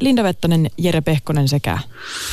Linda 0.00 0.22
Vettanen, 0.22 0.70
Jere 0.78 1.00
Pehkonen 1.00 1.48
sekä... 1.48 1.78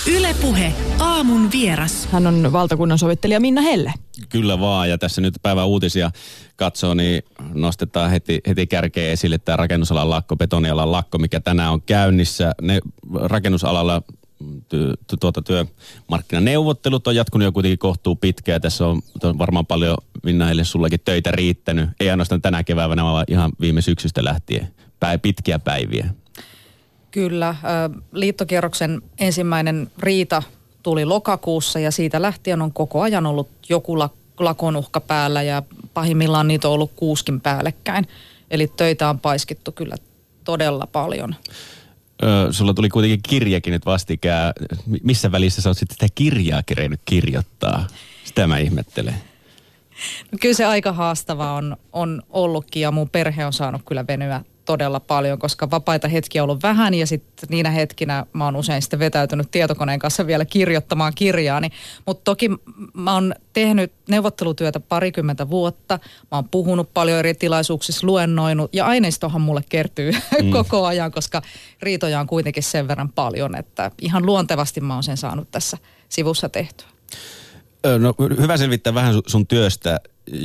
Ylepuhe 0.08 0.74
aamun 1.00 1.52
vieras. 1.52 2.08
Hän 2.12 2.28
on 2.28 2.52
valtakunnan 2.52 2.98
sovittelija 2.98 3.40
Minna 3.40 3.62
Helle. 3.62 3.94
Kyllä 4.30 4.60
vaan, 4.60 4.90
ja 4.90 4.98
tässä 4.98 5.22
nyt 5.22 5.34
päivän 5.42 5.68
uutisia 5.68 6.12
katsoo, 6.56 6.94
niin 6.94 7.24
nostetaan 7.54 8.10
heti, 8.10 8.42
heti 8.48 8.68
kärkeen 8.68 9.12
esille 9.12 9.38
tämä 9.38 9.56
rakennusalan 9.56 10.10
lakko, 10.10 10.36
betonialan 10.36 10.92
lakko, 10.92 11.18
mikä 11.18 11.40
tänään 11.40 11.72
on 11.72 11.82
käynnissä. 11.82 12.52
Ne 12.62 12.80
rakennusalalla 13.14 14.02
ty, 14.70 14.94
ty, 15.08 15.18
tuota 15.20 15.42
työmarkkinaneuvottelut 15.42 17.08
on 17.08 17.16
jatkunut 17.16 17.46
jo 17.46 17.52
kuitenkin 17.52 17.80
kohtuu 17.80 18.16
pitkään. 18.16 18.62
Tässä 18.62 18.88
on, 18.88 19.02
on 19.24 19.38
varmaan 19.38 19.66
paljon 19.66 19.98
Minna 20.24 20.46
Helle 20.46 20.64
sullakin 20.64 21.00
töitä 21.06 21.32
riittänyt. 21.32 21.90
Ei 22.00 22.10
ainoastaan 22.10 22.42
tänä 22.42 22.64
keväänä, 22.64 23.04
vaan 23.04 23.26
ihan 23.28 23.52
viime 23.60 23.82
syksystä 23.82 24.24
lähtien. 24.24 24.68
Päin, 25.00 25.20
pitkiä 25.20 25.60
päiviä. 25.60 26.10
Kyllä. 27.16 27.56
Liittokierroksen 28.12 29.02
ensimmäinen 29.20 29.92
riita 30.00 30.44
tuli 30.84 31.06
lokakuussa 31.06 31.80
ja 31.80 31.92
siitä 31.92 32.22
lähtien 32.22 32.62
on 32.62 32.74
koko 32.74 33.02
ajan 33.02 33.26
ollut 33.26 33.50
joku 33.70 34.00
lakon 34.40 34.76
uhka 34.76 35.02
päällä 35.02 35.42
ja 35.42 35.64
pahimmillaan 35.94 36.48
niitä 36.48 36.68
on 36.68 36.74
ollut 36.74 36.92
kuuskin 36.96 37.42
päällekkäin. 37.42 38.08
Eli 38.52 38.68
töitä 38.68 39.10
on 39.10 39.20
paiskittu 39.20 39.72
kyllä 39.72 39.96
todella 40.44 40.88
paljon. 40.88 41.36
Ö, 42.24 42.48
sulla 42.52 42.74
tuli 42.74 42.90
kuitenkin 42.90 43.20
kirjakin 43.30 43.72
nyt 43.72 43.86
vastikään. 43.86 44.54
Missä 45.04 45.32
välissä 45.32 45.62
sä 45.62 45.70
oot 45.70 45.78
sitten 45.78 45.96
sitä 45.96 46.08
kirjaa 46.16 46.64
kerennyt 46.66 47.02
kirjoittaa? 47.06 47.88
Sitä 48.24 48.48
mä 48.48 48.58
ihmettelen. 48.58 49.16
No 50.32 50.38
kyllä 50.42 50.56
se 50.56 50.66
aika 50.66 50.92
haastavaa 50.92 51.54
on, 51.54 51.78
on 51.94 52.22
ollutkin 52.30 52.82
ja 52.82 52.92
mun 52.92 53.10
perhe 53.10 53.46
on 53.46 53.54
saanut 53.54 53.82
kyllä 53.86 54.08
venyä 54.08 54.44
todella 54.66 55.00
paljon, 55.00 55.40
koska 55.40 55.72
vapaita 55.72 56.08
hetkiä 56.08 56.44
on 56.44 56.50
ollut 56.50 56.64
vähän 56.64 56.94
ja 56.94 57.08
sitten 57.08 57.50
niinä 57.50 57.70
hetkinä 57.70 58.26
mä 58.34 58.46
oon 58.46 58.56
usein 58.56 58.82
sitten 58.82 59.00
vetäytynyt 59.00 59.52
tietokoneen 59.52 60.00
kanssa 60.00 60.28
vielä 60.28 60.46
kirjoittamaan 60.46 61.14
kirjaani. 61.16 61.70
Mutta 62.06 62.24
toki 62.24 62.50
mä 62.94 63.14
oon 63.14 63.36
tehnyt 63.54 63.92
neuvottelutyötä 64.10 64.80
parikymmentä 64.80 65.50
vuotta, 65.50 66.00
mä 66.32 66.38
oon 66.38 66.50
puhunut 66.50 66.94
paljon 66.94 67.20
eri 67.20 67.34
tilaisuuksissa, 67.34 68.08
luennoinut 68.08 68.74
ja 68.74 68.86
aineistohan 68.86 69.42
mulle 69.42 69.62
kertyy 69.70 70.12
mm. 70.42 70.52
koko 70.52 70.86
ajan, 70.86 71.12
koska 71.12 71.42
riitoja 71.82 72.20
on 72.20 72.28
kuitenkin 72.28 72.64
sen 72.64 72.88
verran 72.88 73.10
paljon, 73.10 73.56
että 73.56 73.92
ihan 74.02 74.26
luontevasti 74.26 74.82
mä 74.82 74.94
oon 74.94 75.04
sen 75.04 75.18
saanut 75.18 75.52
tässä 75.52 75.78
sivussa 76.10 76.50
tehtyä. 76.50 76.88
No 78.00 78.16
hyvä 78.42 78.58
selvittää 78.58 78.94
vähän 78.94 79.16
sun 79.28 79.48
työstä 79.48 80.00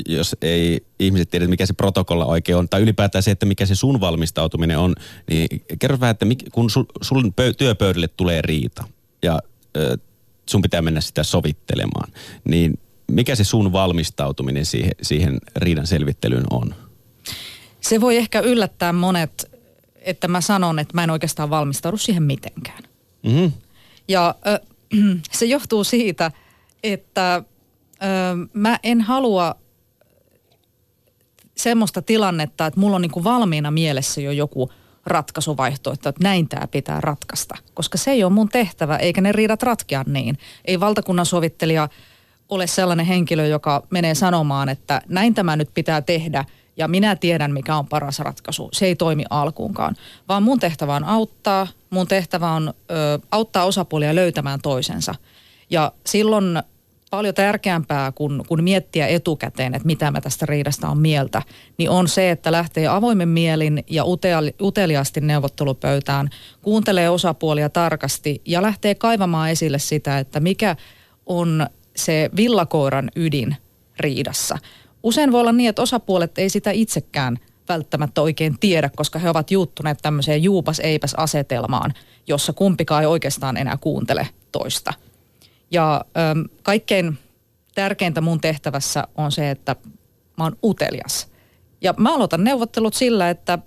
jos 0.08 0.36
ei 0.42 0.86
ihmiset 0.98 1.30
tiedä, 1.30 1.46
mikä 1.46 1.66
se 1.66 1.72
protokolla 1.72 2.24
oikein 2.26 2.58
on, 2.58 2.68
tai 2.68 2.82
ylipäätään 2.82 3.22
se, 3.22 3.30
että 3.30 3.46
mikä 3.46 3.66
se 3.66 3.74
sun 3.74 4.00
valmistautuminen 4.00 4.78
on, 4.78 4.94
niin 5.30 5.64
kerro 5.78 6.00
vähän, 6.00 6.10
että 6.10 6.26
kun 6.52 6.70
sun, 6.70 6.86
sun 7.00 7.32
pö, 7.32 7.52
työpöydälle 7.52 8.08
tulee 8.08 8.42
riita 8.42 8.84
ja 9.22 9.38
ö, 9.76 9.98
sun 10.50 10.62
pitää 10.62 10.82
mennä 10.82 11.00
sitä 11.00 11.22
sovittelemaan, 11.22 12.12
niin 12.44 12.78
mikä 13.12 13.34
se 13.34 13.44
sun 13.44 13.72
valmistautuminen 13.72 14.66
siihen, 14.66 14.92
siihen 15.02 15.38
riidan 15.56 15.86
selvittelyyn 15.86 16.46
on? 16.50 16.74
Se 17.80 18.00
voi 18.00 18.16
ehkä 18.16 18.40
yllättää 18.40 18.92
monet, 18.92 19.50
että 19.94 20.28
mä 20.28 20.40
sanon, 20.40 20.78
että 20.78 20.94
mä 20.94 21.04
en 21.04 21.10
oikeastaan 21.10 21.50
valmistaudu 21.50 21.96
siihen 21.96 22.22
mitenkään. 22.22 22.82
Mm-hmm. 23.22 23.52
Ja 24.08 24.34
ö, 24.46 24.60
se 25.38 25.46
johtuu 25.46 25.84
siitä, 25.84 26.30
että 26.82 27.34
ö, 27.34 28.06
mä 28.52 28.78
en 28.82 29.00
halua 29.00 29.54
semmoista 31.56 32.02
tilannetta, 32.02 32.66
että 32.66 32.80
mulla 32.80 32.96
on 32.96 33.02
niin 33.02 33.10
kuin 33.10 33.24
valmiina 33.24 33.70
mielessä 33.70 34.20
jo 34.20 34.30
joku 34.30 34.70
ratkaisuvaihtoehto, 35.06 36.08
että 36.08 36.24
näin 36.24 36.48
tämä 36.48 36.66
pitää 36.66 37.00
ratkaista. 37.00 37.54
Koska 37.74 37.98
se 37.98 38.10
ei 38.10 38.24
ole 38.24 38.32
mun 38.32 38.48
tehtävä, 38.48 38.96
eikä 38.96 39.20
ne 39.20 39.32
riidat 39.32 39.62
ratkea 39.62 40.04
niin. 40.06 40.38
Ei 40.64 40.80
valtakunnan 40.80 41.26
sovittelija 41.26 41.88
ole 42.48 42.66
sellainen 42.66 43.06
henkilö, 43.06 43.46
joka 43.46 43.86
menee 43.90 44.14
sanomaan, 44.14 44.68
että 44.68 45.02
näin 45.08 45.34
tämä 45.34 45.56
nyt 45.56 45.70
pitää 45.74 46.02
tehdä 46.02 46.44
ja 46.76 46.88
minä 46.88 47.16
tiedän, 47.16 47.52
mikä 47.52 47.76
on 47.76 47.86
paras 47.86 48.18
ratkaisu. 48.18 48.68
Se 48.72 48.86
ei 48.86 48.96
toimi 48.96 49.24
alkuunkaan, 49.30 49.96
vaan 50.28 50.42
mun 50.42 50.60
tehtävä 50.60 50.94
on 50.96 51.04
auttaa. 51.04 51.66
Mun 51.90 52.08
tehtävä 52.08 52.50
on 52.50 52.68
ö, 52.68 53.18
auttaa 53.30 53.64
osapuolia 53.64 54.14
löytämään 54.14 54.60
toisensa. 54.60 55.14
Ja 55.70 55.92
silloin 56.06 56.62
paljon 57.10 57.34
tärkeämpää 57.34 58.12
kuin, 58.12 58.42
kuin 58.48 58.64
miettiä 58.64 59.06
etukäteen, 59.06 59.74
että 59.74 59.86
mitä 59.86 60.10
mä 60.10 60.20
tästä 60.20 60.46
riidasta 60.46 60.88
on 60.88 60.98
mieltä, 60.98 61.42
niin 61.78 61.90
on 61.90 62.08
se, 62.08 62.30
että 62.30 62.52
lähtee 62.52 62.86
avoimen 62.86 63.28
mielin 63.28 63.84
ja 63.90 64.04
uteliaasti 64.60 65.20
neuvottelupöytään, 65.20 66.30
kuuntelee 66.62 67.10
osapuolia 67.10 67.68
tarkasti 67.68 68.42
ja 68.46 68.62
lähtee 68.62 68.94
kaivamaan 68.94 69.50
esille 69.50 69.78
sitä, 69.78 70.18
että 70.18 70.40
mikä 70.40 70.76
on 71.26 71.66
se 71.96 72.30
villakoiran 72.36 73.10
ydin 73.16 73.56
riidassa. 74.00 74.58
Usein 75.02 75.32
voi 75.32 75.40
olla 75.40 75.52
niin, 75.52 75.68
että 75.68 75.82
osapuolet 75.82 76.38
ei 76.38 76.48
sitä 76.48 76.70
itsekään 76.70 77.36
välttämättä 77.68 78.22
oikein 78.22 78.58
tiedä, 78.58 78.90
koska 78.96 79.18
he 79.18 79.30
ovat 79.30 79.50
juuttuneet 79.50 79.98
tämmöiseen 80.02 80.42
juupas-eipäs 80.42 81.14
asetelmaan, 81.14 81.94
jossa 82.26 82.52
kumpikaan 82.52 83.02
ei 83.02 83.06
oikeastaan 83.06 83.56
enää 83.56 83.76
kuuntele 83.76 84.28
toista– 84.52 84.92
ja 85.70 86.04
äm, 86.30 86.44
kaikkein 86.62 87.18
tärkeintä 87.74 88.20
mun 88.20 88.40
tehtävässä 88.40 89.04
on 89.16 89.32
se, 89.32 89.50
että 89.50 89.76
mä 90.38 90.44
oon 90.44 90.56
utelias. 90.64 91.28
Ja 91.80 91.94
mä 91.98 92.14
aloitan 92.14 92.44
neuvottelut 92.44 92.94
sillä, 92.94 93.30
että 93.30 93.58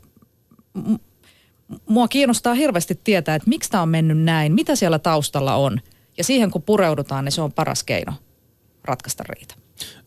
mua 1.90 2.08
kiinnostaa 2.08 2.54
hirveästi 2.54 3.00
tietää, 3.04 3.36
että 3.36 3.50
miksi 3.50 3.70
tämä 3.70 3.84
on 3.84 3.90
mennyt 3.90 4.18
näin, 4.20 4.54
mitä 4.54 4.76
siellä 4.76 5.00
taustalla 5.00 5.56
on. 5.56 5.82
Ja 6.18 6.24
siihen 6.24 6.52
kun 6.52 6.62
pureudutaan, 6.62 7.26
niin 7.26 7.32
se 7.32 7.42
on 7.42 7.54
paras 7.54 7.84
keino 7.84 8.14
ratkaista 8.84 9.24
riita. 9.30 9.56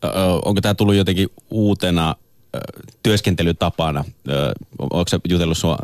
Ö, 0.03 0.09
onko 0.45 0.61
tämä 0.61 0.73
tullut 0.73 0.95
jotenkin 0.95 1.29
uutena 1.49 2.15
työskentelytapana? 3.03 4.05
Onko 4.79 5.05
se 5.07 5.19
jutellut 5.29 5.57
sinua 5.57 5.77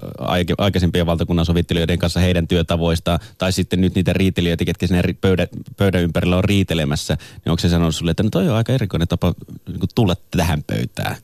aikaisempien 0.57 1.06
valtakunnan 1.06 1.45
sovittelijoiden 1.45 2.00
kanssa 2.00 2.19
heidän 2.19 2.47
työtavoista, 2.47 3.19
tai 3.38 3.51
sitten 3.51 3.81
nyt 3.81 3.95
niitä 3.95 4.13
riitelijöitä, 4.13 4.66
ketkä 4.66 4.88
sinne 4.88 5.01
pöydän, 5.22 5.47
pöydän 5.78 6.01
ympärillä 6.01 6.38
on 6.38 6.44
riitelemässä, 6.44 7.17
niin 7.45 7.51
onko 7.51 7.59
se 7.59 7.69
sanonut 7.69 7.95
sulle, 7.95 8.11
että 8.11 8.23
no 8.23 8.29
toi 8.29 8.50
on 8.50 8.56
aika 8.56 8.73
erikoinen 8.73 9.07
tapa 9.07 9.34
niin 9.67 9.79
tulla 9.95 10.16
tähän 10.38 10.63
pöytään? 10.63 11.16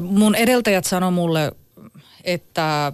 Mun 0.00 0.34
edeltäjät 0.34 0.84
sanoi 0.84 1.12
mulle, 1.12 1.52
että 2.24 2.92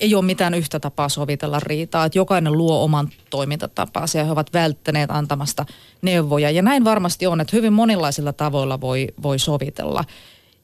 ei 0.00 0.14
ole 0.14 0.24
mitään 0.24 0.54
yhtä 0.54 0.80
tapaa 0.80 1.08
sovitella 1.08 1.60
riitaa, 1.60 2.04
että 2.04 2.18
jokainen 2.18 2.52
luo 2.52 2.84
oman 2.84 3.08
toimintatapansa 3.30 4.18
ja 4.18 4.24
he 4.24 4.30
ovat 4.30 4.52
välttäneet 4.52 5.10
antamasta 5.10 5.66
neuvoja. 6.02 6.50
Ja 6.50 6.62
näin 6.62 6.84
varmasti 6.84 7.26
on, 7.26 7.40
että 7.40 7.56
hyvin 7.56 7.72
monilaisilla 7.72 8.32
tavoilla 8.32 8.80
voi, 8.80 9.08
voi 9.22 9.38
sovitella. 9.38 10.04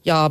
Ja 0.07 0.31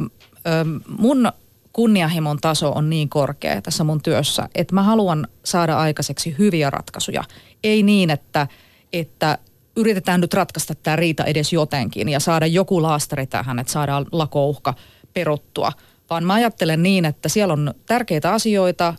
mun 0.98 1.32
kunnianhimon 1.76 2.38
taso 2.42 2.72
on 2.72 2.90
niin 2.90 3.10
korkea 3.10 3.62
tässä 3.62 3.84
mun 3.84 4.02
työssä, 4.02 4.50
että 4.56 4.76
mä 4.76 4.84
haluan 4.84 5.28
saada 5.46 5.78
aikaiseksi 5.78 6.36
hyviä 6.38 6.70
ratkaisuja. 6.70 7.24
Ei 7.64 7.84
niin, 7.84 8.10
että, 8.10 8.48
että 8.94 9.38
yritetään 9.76 10.22
nyt 10.22 10.34
ratkaista 10.34 10.76
tämä 10.76 10.96
riita 10.96 11.24
edes 11.24 11.54
jotenkin 11.54 12.10
ja 12.10 12.20
saada 12.20 12.46
joku 12.46 12.82
laastari 12.82 13.28
tähän, 13.28 13.60
että 13.60 13.74
saadaan 13.74 14.06
lakouhka 14.12 14.74
peruttua. 15.14 15.72
Vaan 16.10 16.24
mä 16.24 16.34
ajattelen 16.34 16.84
niin, 16.84 17.06
että 17.06 17.30
siellä 17.30 17.54
on 17.54 17.74
tärkeitä 17.86 18.34
asioita. 18.34 18.94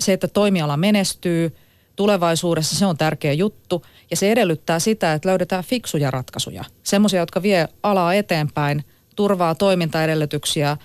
Se, 0.00 0.12
että 0.12 0.28
toimiala 0.28 0.76
menestyy 0.76 1.56
tulevaisuudessa, 1.96 2.76
se 2.76 2.86
on 2.86 2.96
tärkeä 2.96 3.32
juttu. 3.32 3.84
Ja 4.10 4.16
se 4.16 4.32
edellyttää 4.32 4.78
sitä, 4.78 5.12
että 5.12 5.28
löydetään 5.28 5.64
fiksuja 5.64 6.10
ratkaisuja. 6.10 6.64
Semmoisia, 6.82 7.20
jotka 7.20 7.42
vie 7.42 7.68
alaa 7.82 8.14
eteenpäin– 8.14 8.84
turvaa 9.20 9.54
toimintaedellytyksiä, 9.54 10.76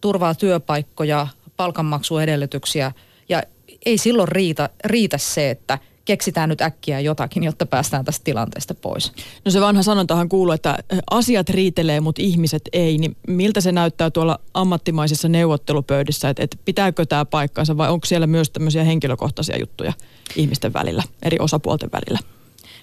turvaa 0.00 0.34
työpaikkoja, 0.34 1.26
palkanmaksuedellytyksiä 1.56 2.92
ja 3.28 3.42
ei 3.86 3.98
silloin 3.98 4.28
riitä, 4.28 4.70
riitä 4.84 5.18
se, 5.18 5.50
että 5.50 5.78
keksitään 6.04 6.48
nyt 6.48 6.60
äkkiä 6.60 7.00
jotakin, 7.00 7.44
jotta 7.44 7.66
päästään 7.66 8.04
tästä 8.04 8.24
tilanteesta 8.24 8.74
pois. 8.74 9.12
No 9.44 9.50
se 9.50 9.60
vanha 9.60 9.82
sanontahan 9.82 10.28
kuuluu, 10.28 10.52
että 10.52 10.78
asiat 11.10 11.48
riitelee, 11.48 12.00
mutta 12.00 12.22
ihmiset 12.22 12.62
ei. 12.72 12.98
Niin 12.98 13.16
miltä 13.28 13.60
se 13.60 13.72
näyttää 13.72 14.10
tuolla 14.10 14.38
ammattimaisissa 14.54 15.28
neuvottelupöydissä, 15.28 16.28
että, 16.28 16.42
että 16.42 16.56
pitääkö 16.64 17.06
tämä 17.06 17.24
paikkansa 17.24 17.76
vai 17.76 17.90
onko 17.90 18.06
siellä 18.06 18.26
myös 18.26 18.50
tämmöisiä 18.50 18.84
henkilökohtaisia 18.84 19.58
juttuja 19.58 19.92
ihmisten 20.36 20.72
välillä, 20.72 21.02
eri 21.22 21.36
osapuolten 21.40 21.90
välillä? 21.92 22.18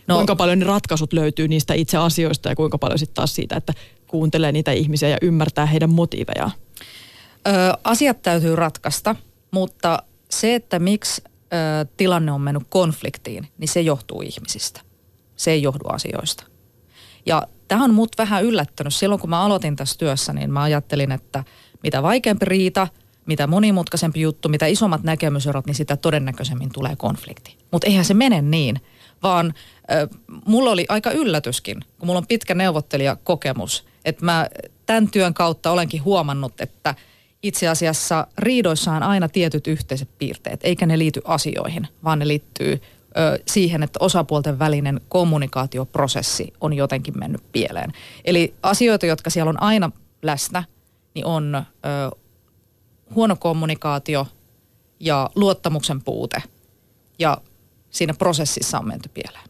No, 0.07 0.15
kuinka 0.15 0.35
paljon 0.35 0.59
ne 0.59 0.65
ratkaisut 0.65 1.13
löytyy 1.13 1.47
niistä 1.47 1.73
itse 1.73 1.97
asioista 1.97 2.49
ja 2.49 2.55
kuinka 2.55 2.77
paljon 2.77 2.99
sitten 2.99 3.15
taas 3.15 3.35
siitä, 3.35 3.55
että 3.55 3.73
kuuntelee 4.11 4.51
niitä 4.51 4.71
ihmisiä 4.71 5.09
ja 5.09 5.17
ymmärtää 5.21 5.65
heidän 5.65 5.89
motiivejaan? 5.89 6.51
Ö, 7.47 7.51
asiat 7.83 8.21
täytyy 8.21 8.55
ratkaista, 8.55 9.15
mutta 9.51 10.03
se, 10.29 10.55
että 10.55 10.79
miksi 10.79 11.21
ö, 11.25 11.85
tilanne 11.97 12.31
on 12.31 12.41
mennyt 12.41 12.63
konfliktiin, 12.69 13.47
niin 13.57 13.67
se 13.67 13.81
johtuu 13.81 14.21
ihmisistä. 14.21 14.81
Se 15.35 15.51
ei 15.51 15.61
johdu 15.61 15.87
asioista. 15.87 16.43
Ja 17.25 17.47
tämä 17.67 17.83
on 17.83 17.93
mut 17.93 18.11
vähän 18.17 18.43
yllättänyt. 18.43 18.95
Silloin 18.95 19.21
kun 19.21 19.29
mä 19.29 19.41
aloitin 19.41 19.75
tässä 19.75 19.97
työssä, 19.99 20.33
niin 20.33 20.51
mä 20.51 20.61
ajattelin, 20.61 21.11
että 21.11 21.43
mitä 21.83 22.03
vaikeampi 22.03 22.45
riita, 22.45 22.87
mitä 23.25 23.47
monimutkaisempi 23.47 24.21
juttu, 24.21 24.49
mitä 24.49 24.65
isommat 24.65 25.03
näkemyserot, 25.03 25.65
niin 25.65 25.75
sitä 25.75 25.97
todennäköisemmin 25.97 26.69
tulee 26.73 26.95
konflikti. 26.95 27.57
Mutta 27.71 27.87
eihän 27.87 28.05
se 28.05 28.13
mene 28.13 28.41
niin, 28.41 28.81
vaan 29.23 29.53
äh, 29.91 30.09
mulla 30.45 30.71
oli 30.71 30.85
aika 30.89 31.11
yllätyskin, 31.11 31.79
kun 31.99 32.07
mulla 32.07 32.17
on 32.17 32.27
pitkä 32.27 32.55
neuvottelijakokemus, 32.55 33.85
että 34.05 34.25
mä 34.25 34.47
tämän 34.85 35.11
työn 35.11 35.33
kautta 35.33 35.71
olenkin 35.71 36.03
huomannut, 36.03 36.61
että 36.61 36.95
itse 37.43 37.67
asiassa 37.67 38.27
riidoissa 38.37 38.91
on 38.91 39.03
aina 39.03 39.29
tietyt 39.29 39.67
yhteiset 39.67 40.09
piirteet, 40.17 40.59
eikä 40.63 40.85
ne 40.85 40.99
liity 40.99 41.21
asioihin, 41.25 41.87
vaan 42.03 42.19
ne 42.19 42.27
liittyy 42.27 42.81
ö, 43.17 43.39
siihen, 43.47 43.83
että 43.83 43.99
osapuolten 44.01 44.59
välinen 44.59 45.01
kommunikaatioprosessi 45.09 46.53
on 46.61 46.73
jotenkin 46.73 47.19
mennyt 47.19 47.41
pieleen. 47.51 47.91
Eli 48.25 48.53
asioita, 48.63 49.05
jotka 49.05 49.29
siellä 49.29 49.49
on 49.49 49.61
aina 49.61 49.91
läsnä, 50.21 50.63
niin 51.13 51.25
on 51.25 51.55
ö, 51.55 52.17
huono 53.15 53.35
kommunikaatio 53.35 54.27
ja 54.99 55.29
luottamuksen 55.35 56.01
puute. 56.01 56.43
Ja 57.19 57.37
siinä 57.89 58.13
prosessissa 58.13 58.79
on 58.79 58.87
menty 58.87 59.09
pieleen. 59.09 59.49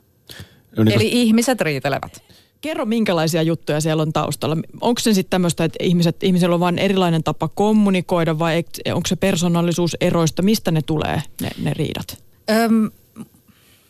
No 0.78 0.84
niin 0.84 0.96
Eli 0.96 1.10
kun... 1.10 1.18
ihmiset 1.18 1.62
riitelevät. 1.62 2.24
Kerro, 2.62 2.86
minkälaisia 2.86 3.42
juttuja 3.42 3.82
siellä 3.82 4.02
on 4.02 4.14
taustalla. 4.14 4.58
Onko 4.82 5.00
se 5.00 5.14
sitten 5.14 5.30
tämmöistä, 5.30 5.64
että 5.64 5.84
ihmiset, 5.84 6.24
ihmisellä 6.24 6.54
on 6.54 6.60
vain 6.60 6.80
erilainen 6.80 7.24
tapa 7.24 7.48
kommunikoida 7.48 8.40
vai 8.40 8.64
onko 8.94 9.08
se 9.08 9.16
persoonallisuus 9.16 9.98
eroista? 10.02 10.42
Mistä 10.42 10.72
ne 10.72 10.82
tulee, 10.82 11.22
ne, 11.42 11.50
ne 11.64 11.74
riidat? 11.74 12.24
Öm, 12.50 12.92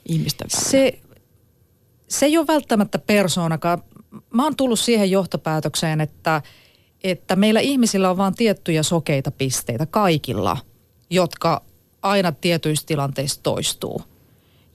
Ihmisten 0.05 0.47
välillä. 0.53 0.69
Se, 0.69 0.99
se 2.07 2.25
ei 2.25 2.37
ole 2.37 2.47
välttämättä 2.47 2.99
persoonakaan. 2.99 3.83
Mä 4.33 4.43
oon 4.43 4.55
tullut 4.55 4.79
siihen 4.79 5.11
johtopäätökseen, 5.11 6.01
että, 6.01 6.41
että 7.03 7.35
meillä 7.35 7.59
ihmisillä 7.59 8.09
on 8.09 8.17
vain 8.17 8.35
tiettyjä 8.35 8.83
sokeita 8.83 9.31
pisteitä 9.31 9.85
kaikilla, 9.85 10.57
jotka 11.09 11.61
aina 12.01 12.31
tietyissä 12.31 12.85
tilanteissa 12.85 13.39
toistuu. 13.43 14.01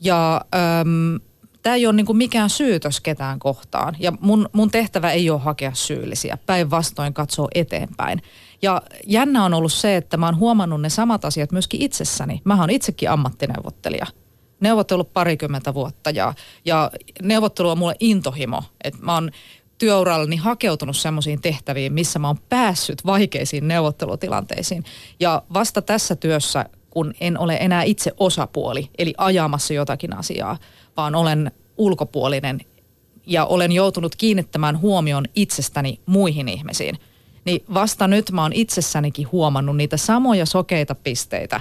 Ja 0.00 0.40
öm, 0.80 1.20
tämä 1.66 1.76
ei 1.76 1.86
ole 1.86 1.96
niin 1.96 2.06
kuin 2.06 2.16
mikään 2.16 2.50
syytös 2.50 3.00
ketään 3.00 3.38
kohtaan. 3.38 3.96
Ja 3.98 4.12
mun, 4.20 4.48
mun 4.52 4.70
tehtävä 4.70 5.10
ei 5.10 5.30
ole 5.30 5.40
hakea 5.40 5.74
syyllisiä. 5.74 6.38
Päinvastoin 6.46 7.14
katsoa 7.14 7.48
eteenpäin. 7.54 8.22
Ja 8.62 8.82
jännä 9.06 9.44
on 9.44 9.54
ollut 9.54 9.72
se, 9.72 9.96
että 9.96 10.16
mä 10.16 10.26
oon 10.26 10.36
huomannut 10.36 10.80
ne 10.80 10.88
samat 10.88 11.24
asiat 11.24 11.52
myöskin 11.52 11.82
itsessäni. 11.82 12.40
Mä 12.44 12.60
oon 12.60 12.70
itsekin 12.70 13.10
ammattineuvottelija. 13.10 14.06
Neuvotellut 14.60 15.12
parikymmentä 15.12 15.74
vuotta 15.74 16.10
ja, 16.10 16.34
ja 16.64 16.90
neuvottelu 17.22 17.70
on 17.70 17.78
mulle 17.78 17.96
intohimo. 18.00 18.62
Että 18.84 19.02
mä 19.02 19.14
oon 19.14 19.30
työurallani 19.78 20.36
hakeutunut 20.36 20.96
semmoisiin 20.96 21.40
tehtäviin, 21.40 21.92
missä 21.92 22.18
mä 22.18 22.26
oon 22.26 22.38
päässyt 22.48 23.06
vaikeisiin 23.06 23.68
neuvottelutilanteisiin. 23.68 24.84
Ja 25.20 25.42
vasta 25.54 25.82
tässä 25.82 26.16
työssä, 26.16 26.64
kun 26.90 27.14
en 27.20 27.38
ole 27.38 27.56
enää 27.60 27.82
itse 27.82 28.12
osapuoli, 28.18 28.90
eli 28.98 29.14
ajamassa 29.18 29.74
jotakin 29.74 30.16
asiaa, 30.16 30.56
vaan 30.96 31.14
olen 31.14 31.50
ulkopuolinen 31.76 32.60
ja 33.26 33.44
olen 33.44 33.72
joutunut 33.72 34.16
kiinnittämään 34.16 34.80
huomion 34.80 35.24
itsestäni 35.34 36.00
muihin 36.06 36.48
ihmisiin. 36.48 36.98
Niin 37.44 37.64
vasta 37.74 38.08
nyt 38.08 38.30
mä 38.30 38.42
oon 38.42 38.52
itsessänikin 38.52 39.28
huomannut 39.32 39.76
niitä 39.76 39.96
samoja 39.96 40.46
sokeita 40.46 40.94
pisteitä, 40.94 41.60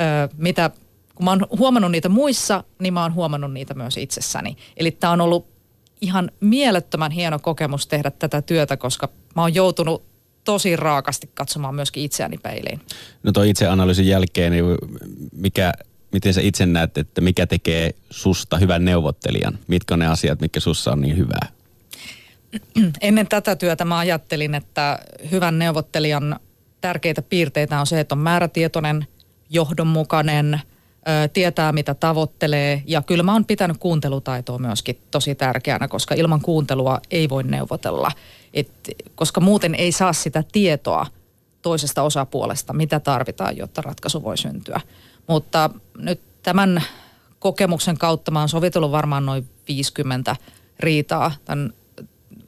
öö, 0.00 0.28
mitä 0.36 0.70
kun 1.14 1.24
mä 1.24 1.30
oon 1.30 1.46
huomannut 1.58 1.90
niitä 1.90 2.08
muissa, 2.08 2.64
niin 2.78 2.94
mä 2.94 3.02
oon 3.02 3.14
huomannut 3.14 3.52
niitä 3.52 3.74
myös 3.74 3.96
itsessäni. 3.96 4.56
Eli 4.76 4.90
tämä 4.90 5.12
on 5.12 5.20
ollut 5.20 5.46
ihan 6.00 6.30
mielettömän 6.40 7.10
hieno 7.10 7.38
kokemus 7.38 7.86
tehdä 7.86 8.10
tätä 8.10 8.42
työtä, 8.42 8.76
koska 8.76 9.08
mä 9.36 9.42
oon 9.42 9.54
joutunut 9.54 10.02
tosi 10.44 10.76
raakasti 10.76 11.30
katsomaan 11.34 11.74
myöskin 11.74 12.02
itseäni 12.02 12.38
peiliin. 12.38 12.80
No 13.22 13.32
toi 13.32 13.50
itseanalyysin 13.50 14.06
jälkeen, 14.06 14.52
niin 14.52 14.64
mikä 15.32 15.72
miten 16.12 16.34
sä 16.34 16.40
itse 16.40 16.66
näet, 16.66 16.98
että 16.98 17.20
mikä 17.20 17.46
tekee 17.46 17.94
susta 18.10 18.58
hyvän 18.58 18.84
neuvottelijan? 18.84 19.58
Mitkä 19.66 19.94
on 19.94 19.98
ne 19.98 20.06
asiat, 20.06 20.40
mitkä 20.40 20.60
sussa 20.60 20.92
on 20.92 21.00
niin 21.00 21.16
hyvää? 21.16 21.48
Ennen 23.00 23.28
tätä 23.28 23.56
työtä 23.56 23.84
mä 23.84 23.98
ajattelin, 23.98 24.54
että 24.54 24.98
hyvän 25.30 25.58
neuvottelijan 25.58 26.40
tärkeitä 26.80 27.22
piirteitä 27.22 27.80
on 27.80 27.86
se, 27.86 28.00
että 28.00 28.14
on 28.14 28.18
määrätietoinen, 28.18 29.06
johdonmukainen, 29.50 30.60
tietää 31.32 31.72
mitä 31.72 31.94
tavoittelee. 31.94 32.82
Ja 32.86 33.02
kyllä 33.02 33.22
mä 33.22 33.32
oon 33.32 33.44
pitänyt 33.44 33.76
kuuntelutaitoa 33.76 34.58
myöskin 34.58 34.98
tosi 35.10 35.34
tärkeänä, 35.34 35.88
koska 35.88 36.14
ilman 36.14 36.40
kuuntelua 36.40 37.00
ei 37.10 37.28
voi 37.28 37.42
neuvotella. 37.42 38.12
Et, 38.54 38.70
koska 39.14 39.40
muuten 39.40 39.74
ei 39.74 39.92
saa 39.92 40.12
sitä 40.12 40.44
tietoa 40.52 41.06
toisesta 41.62 42.02
osapuolesta, 42.02 42.72
mitä 42.72 43.00
tarvitaan, 43.00 43.56
jotta 43.56 43.82
ratkaisu 43.82 44.22
voi 44.22 44.38
syntyä. 44.38 44.80
Mutta 45.26 45.70
nyt 45.98 46.20
tämän 46.42 46.82
kokemuksen 47.38 47.98
kautta 47.98 48.30
mä 48.30 48.38
oon 48.38 48.48
sovitellut 48.48 48.92
varmaan 48.92 49.26
noin 49.26 49.48
50 49.68 50.36
riitaa 50.80 51.32
tämän 51.44 51.72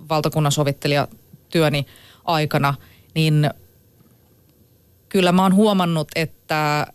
valtakunnan 0.08 0.52
sovittelijatyöni 0.52 1.86
aikana, 2.24 2.74
niin 3.14 3.50
kyllä 5.08 5.32
mä 5.32 5.42
oon 5.42 5.54
huomannut, 5.54 6.08
että 6.16 6.86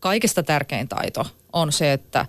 kaikista 0.00 0.42
tärkein 0.42 0.88
taito 0.88 1.26
on 1.52 1.72
se, 1.72 1.92
että 1.92 2.26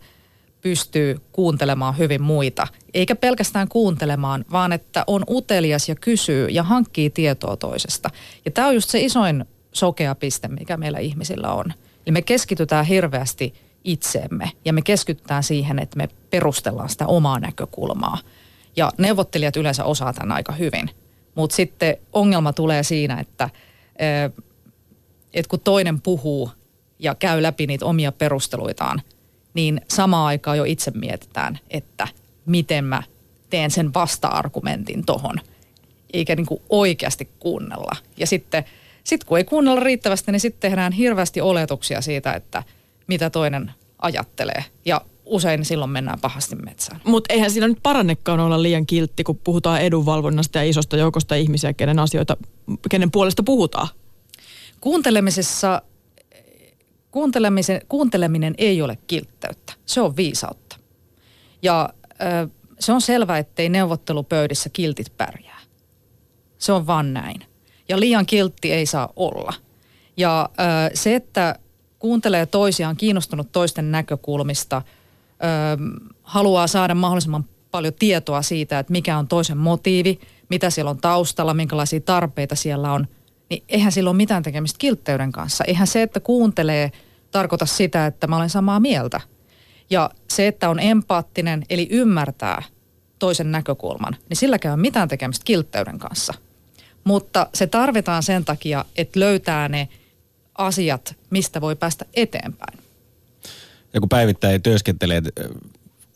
pystyy 0.62 1.18
kuuntelemaan 1.32 1.98
hyvin 1.98 2.22
muita. 2.22 2.68
Eikä 2.94 3.16
pelkästään 3.16 3.68
kuuntelemaan, 3.68 4.46
vaan 4.52 4.74
että 4.74 5.04
on 5.08 5.24
utelias 5.30 5.90
ja 5.90 5.96
kysyy 5.96 6.48
ja 6.48 6.64
hankkii 6.64 7.10
tietoa 7.10 7.58
toisesta. 7.58 8.10
Ja 8.46 8.52
tämä 8.52 8.68
on 8.68 8.76
just 8.76 8.90
se 8.90 9.00
isoin 9.00 9.46
sokea 9.74 10.16
piste, 10.16 10.48
mikä 10.48 10.78
meillä 10.78 11.00
ihmisillä 11.00 11.52
on. 11.54 11.74
Eli 12.06 12.12
me 12.12 12.22
keskitytään 12.22 12.86
hirveästi 12.86 13.54
itseemme 13.84 14.52
ja 14.66 14.74
me 14.74 14.82
keskitytään 14.82 15.44
siihen, 15.44 15.80
että 15.80 15.98
me 15.98 16.10
perustellaan 16.30 16.90
sitä 16.90 17.08
omaa 17.08 17.40
näkökulmaa. 17.40 18.18
Ja 18.76 18.92
neuvottelijat 18.98 19.58
yleensä 19.58 19.86
osaa 19.86 20.14
tämän 20.14 20.32
aika 20.32 20.52
hyvin. 20.52 20.90
Mutta 21.36 21.56
sitten 21.56 21.98
ongelma 22.14 22.54
tulee 22.54 22.84
siinä, 22.84 23.20
että, 23.20 23.50
että 25.34 25.50
kun 25.50 25.60
toinen 25.60 26.02
puhuu 26.02 26.52
ja 27.00 27.16
käy 27.16 27.42
läpi 27.42 27.68
niitä 27.68 27.86
omia 27.86 28.12
perusteluitaan, 28.12 29.02
niin 29.54 29.82
samaan 29.88 30.26
aikaan 30.26 30.58
jo 30.58 30.64
itse 30.64 30.92
mietitään, 30.92 31.60
että 31.70 32.08
miten 32.46 32.86
mä 32.86 33.04
teen 33.50 33.72
sen 33.72 33.94
vasta-argumentin 33.94 35.06
tohon. 35.06 35.36
Eikä 36.14 36.36
niin 36.36 36.46
kuin 36.46 36.62
oikeasti 36.70 37.30
kuunnella. 37.40 37.96
Ja 38.18 38.28
sitten– 38.28 38.64
sitten 39.04 39.28
kun 39.28 39.38
ei 39.38 39.44
kuunnella 39.44 39.80
riittävästi, 39.80 40.32
niin 40.32 40.40
sitten 40.40 40.70
tehdään 40.70 40.92
hirveästi 40.92 41.42
oletuksia 41.42 42.02
siitä, 42.02 42.34
että 42.34 42.64
mitä 43.08 43.30
toinen 43.30 43.72
ajattelee. 44.02 44.66
Ja 44.86 45.02
usein 45.26 45.66
silloin 45.66 45.92
mennään 45.92 46.20
pahasti 46.20 46.56
metsään. 46.56 47.02
Mutta 47.04 47.34
eihän 47.34 47.52
siinä 47.52 47.68
nyt 47.68 47.80
parannekaan 47.84 48.40
olla 48.40 48.64
liian 48.64 48.86
kiltti, 48.86 49.24
kun 49.24 49.38
puhutaan 49.38 49.82
edunvalvonnasta 49.82 50.58
ja 50.58 50.64
isosta 50.64 50.98
joukosta 50.98 51.36
ihmisiä, 51.36 51.74
kenen 51.74 52.00
asioita, 52.00 52.38
kenen 52.90 53.12
puolesta 53.12 53.44
puhutaan. 53.44 53.88
Kuuntelemisessa, 54.82 55.82
kuuntelemisen, 57.12 57.82
kuunteleminen 57.90 58.56
ei 58.58 58.82
ole 58.82 58.98
kiltteyttä, 59.08 59.74
se 59.86 60.02
on 60.02 60.16
viisautta. 60.16 60.78
Ja 61.62 61.90
ö, 62.04 62.48
se 62.80 62.92
on 62.92 63.02
selvää, 63.02 63.38
ettei 63.38 63.70
neuvottelupöydissä 63.70 64.70
kiltit 64.74 65.18
pärjää. 65.18 65.60
Se 66.58 66.72
on 66.72 66.88
vaan 66.88 67.14
näin 67.14 67.51
ja 67.92 68.00
liian 68.00 68.26
kiltti 68.26 68.72
ei 68.72 68.86
saa 68.86 69.14
olla. 69.16 69.54
Ja 70.18 70.50
ö, 70.60 70.92
se, 70.94 71.16
että 71.16 71.56
kuuntelee 72.00 72.46
toisiaan, 72.46 72.96
kiinnostunut 72.96 73.52
toisten 73.52 73.92
näkökulmista, 73.92 74.82
ö, 74.82 76.02
haluaa 76.24 76.68
saada 76.68 76.96
mahdollisimman 76.96 77.46
paljon 77.72 77.94
tietoa 77.94 78.42
siitä, 78.42 78.80
että 78.80 78.92
mikä 78.92 79.18
on 79.18 79.28
toisen 79.28 79.58
motiivi, 79.58 80.20
mitä 80.50 80.70
siellä 80.70 80.92
on 80.92 80.98
taustalla, 80.98 81.54
minkälaisia 81.54 82.00
tarpeita 82.00 82.56
siellä 82.56 82.94
on, 82.94 83.08
niin 83.50 83.64
eihän 83.70 83.92
sillä 83.92 84.10
ole 84.10 84.18
mitään 84.18 84.44
tekemistä 84.44 84.78
kiltteyden 84.80 85.32
kanssa. 85.32 85.64
Eihän 85.64 85.88
se, 85.88 86.02
että 86.02 86.20
kuuntelee, 86.20 86.92
tarkoita 87.32 87.66
sitä, 87.66 88.06
että 88.06 88.28
mä 88.28 88.38
olen 88.38 88.50
samaa 88.50 88.80
mieltä. 88.80 89.22
Ja 89.90 90.10
se, 90.30 90.48
että 90.48 90.70
on 90.70 90.80
empaattinen, 90.80 91.64
eli 91.70 91.88
ymmärtää 91.92 92.64
toisen 93.20 93.52
näkökulman, 93.52 94.16
niin 94.30 94.38
silläkään 94.38 94.74
on 94.74 94.80
mitään 94.80 95.08
tekemistä 95.08 95.44
kiltteyden 95.46 96.00
kanssa– 96.00 96.34
mutta 97.04 97.48
se 97.54 97.68
tarvitaan 97.68 98.24
sen 98.24 98.46
takia, 98.46 98.86
että 98.96 99.20
löytää 99.20 99.70
ne 99.70 99.88
asiat, 100.58 101.16
mistä 101.30 101.62
voi 101.62 101.76
päästä 101.76 102.06
eteenpäin. 102.14 102.80
Ja 103.94 104.00
kun 104.00 104.10
päivittäin 104.10 104.62
työskentelee 104.62 105.22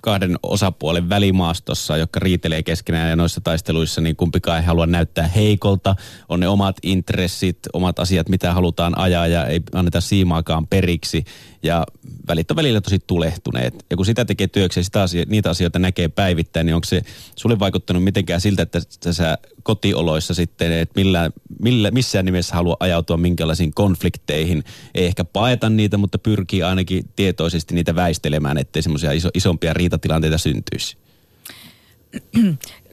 kahden 0.05 0.35
osapuolen 0.43 1.09
välimaastossa, 1.09 1.97
jotka 1.97 2.19
riitelee 2.19 2.63
keskenään 2.63 3.09
ja 3.09 3.15
noissa 3.15 3.41
taisteluissa, 3.41 4.01
niin 4.01 4.15
kumpikaan 4.15 4.59
ei 4.59 4.65
halua 4.65 4.85
näyttää 4.85 5.27
heikolta. 5.27 5.95
On 6.29 6.39
ne 6.39 6.47
omat 6.47 6.77
intressit, 6.83 7.59
omat 7.73 7.99
asiat, 7.99 8.29
mitä 8.29 8.53
halutaan 8.53 8.97
ajaa 8.97 9.27
ja 9.27 9.45
ei 9.45 9.61
anneta 9.73 10.01
siimaakaan 10.01 10.67
periksi. 10.67 11.23
Ja 11.63 11.85
välit 12.27 12.51
on 12.51 12.57
välillä 12.57 12.81
tosi 12.81 12.99
tulehtuneet. 13.07 13.85
Ja 13.89 13.97
kun 13.97 14.05
sitä 14.05 14.25
tekee 14.25 14.47
työksi 14.47 14.79
ja 14.79 14.83
sitä 14.83 15.01
asio- 15.01 15.25
niitä 15.27 15.49
asioita 15.49 15.79
näkee 15.79 16.07
päivittäin, 16.07 16.65
niin 16.65 16.75
onko 16.75 16.85
se 16.85 17.01
sulle 17.35 17.59
vaikuttanut 17.59 18.03
mitenkään 18.03 18.41
siltä, 18.41 18.61
että 18.61 19.13
sä 19.13 19.37
kotioloissa 19.65 20.33
sitten, 20.33 20.71
että 20.71 20.93
millä, 20.95 21.31
millä, 21.61 21.91
missään 21.91 22.25
nimessä 22.25 22.55
halua 22.55 22.77
ajautua 22.79 23.17
minkälaisiin 23.17 23.73
konflikteihin. 23.73 24.63
Ei 24.95 25.05
ehkä 25.05 25.25
paeta 25.25 25.69
niitä, 25.69 25.97
mutta 25.97 26.19
pyrkii 26.19 26.63
ainakin 26.63 27.03
tietoisesti 27.15 27.75
niitä 27.75 27.95
väistelemään, 27.95 28.57
ettei 28.57 28.81
semmoisia 28.81 29.11
iso, 29.11 29.29
isompia 29.33 29.73
riitatilanteita 29.73 30.37
syntyisi. 30.37 30.97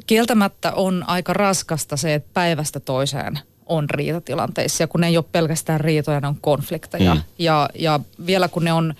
Kieltämättä 0.07 0.73
on 0.73 1.05
aika 1.07 1.33
raskasta 1.33 1.97
se, 1.97 2.14
että 2.14 2.31
päivästä 2.35 2.81
toiseen 2.81 3.38
on 3.67 3.91
riitatilanteissa. 3.91 4.83
Ja 4.83 4.88
kun 4.88 5.00
ne 5.00 5.07
ei 5.07 5.17
ole 5.17 5.25
pelkästään 5.33 5.81
riitoja, 5.81 6.21
ne 6.21 6.29
on 6.29 6.38
konflikteja. 6.41 7.14
Mm. 7.14 7.21
Ja, 7.38 7.71
ja 7.79 8.00
vielä 8.26 8.49
kun 8.49 8.64
ne 8.64 8.73
on 8.73 8.95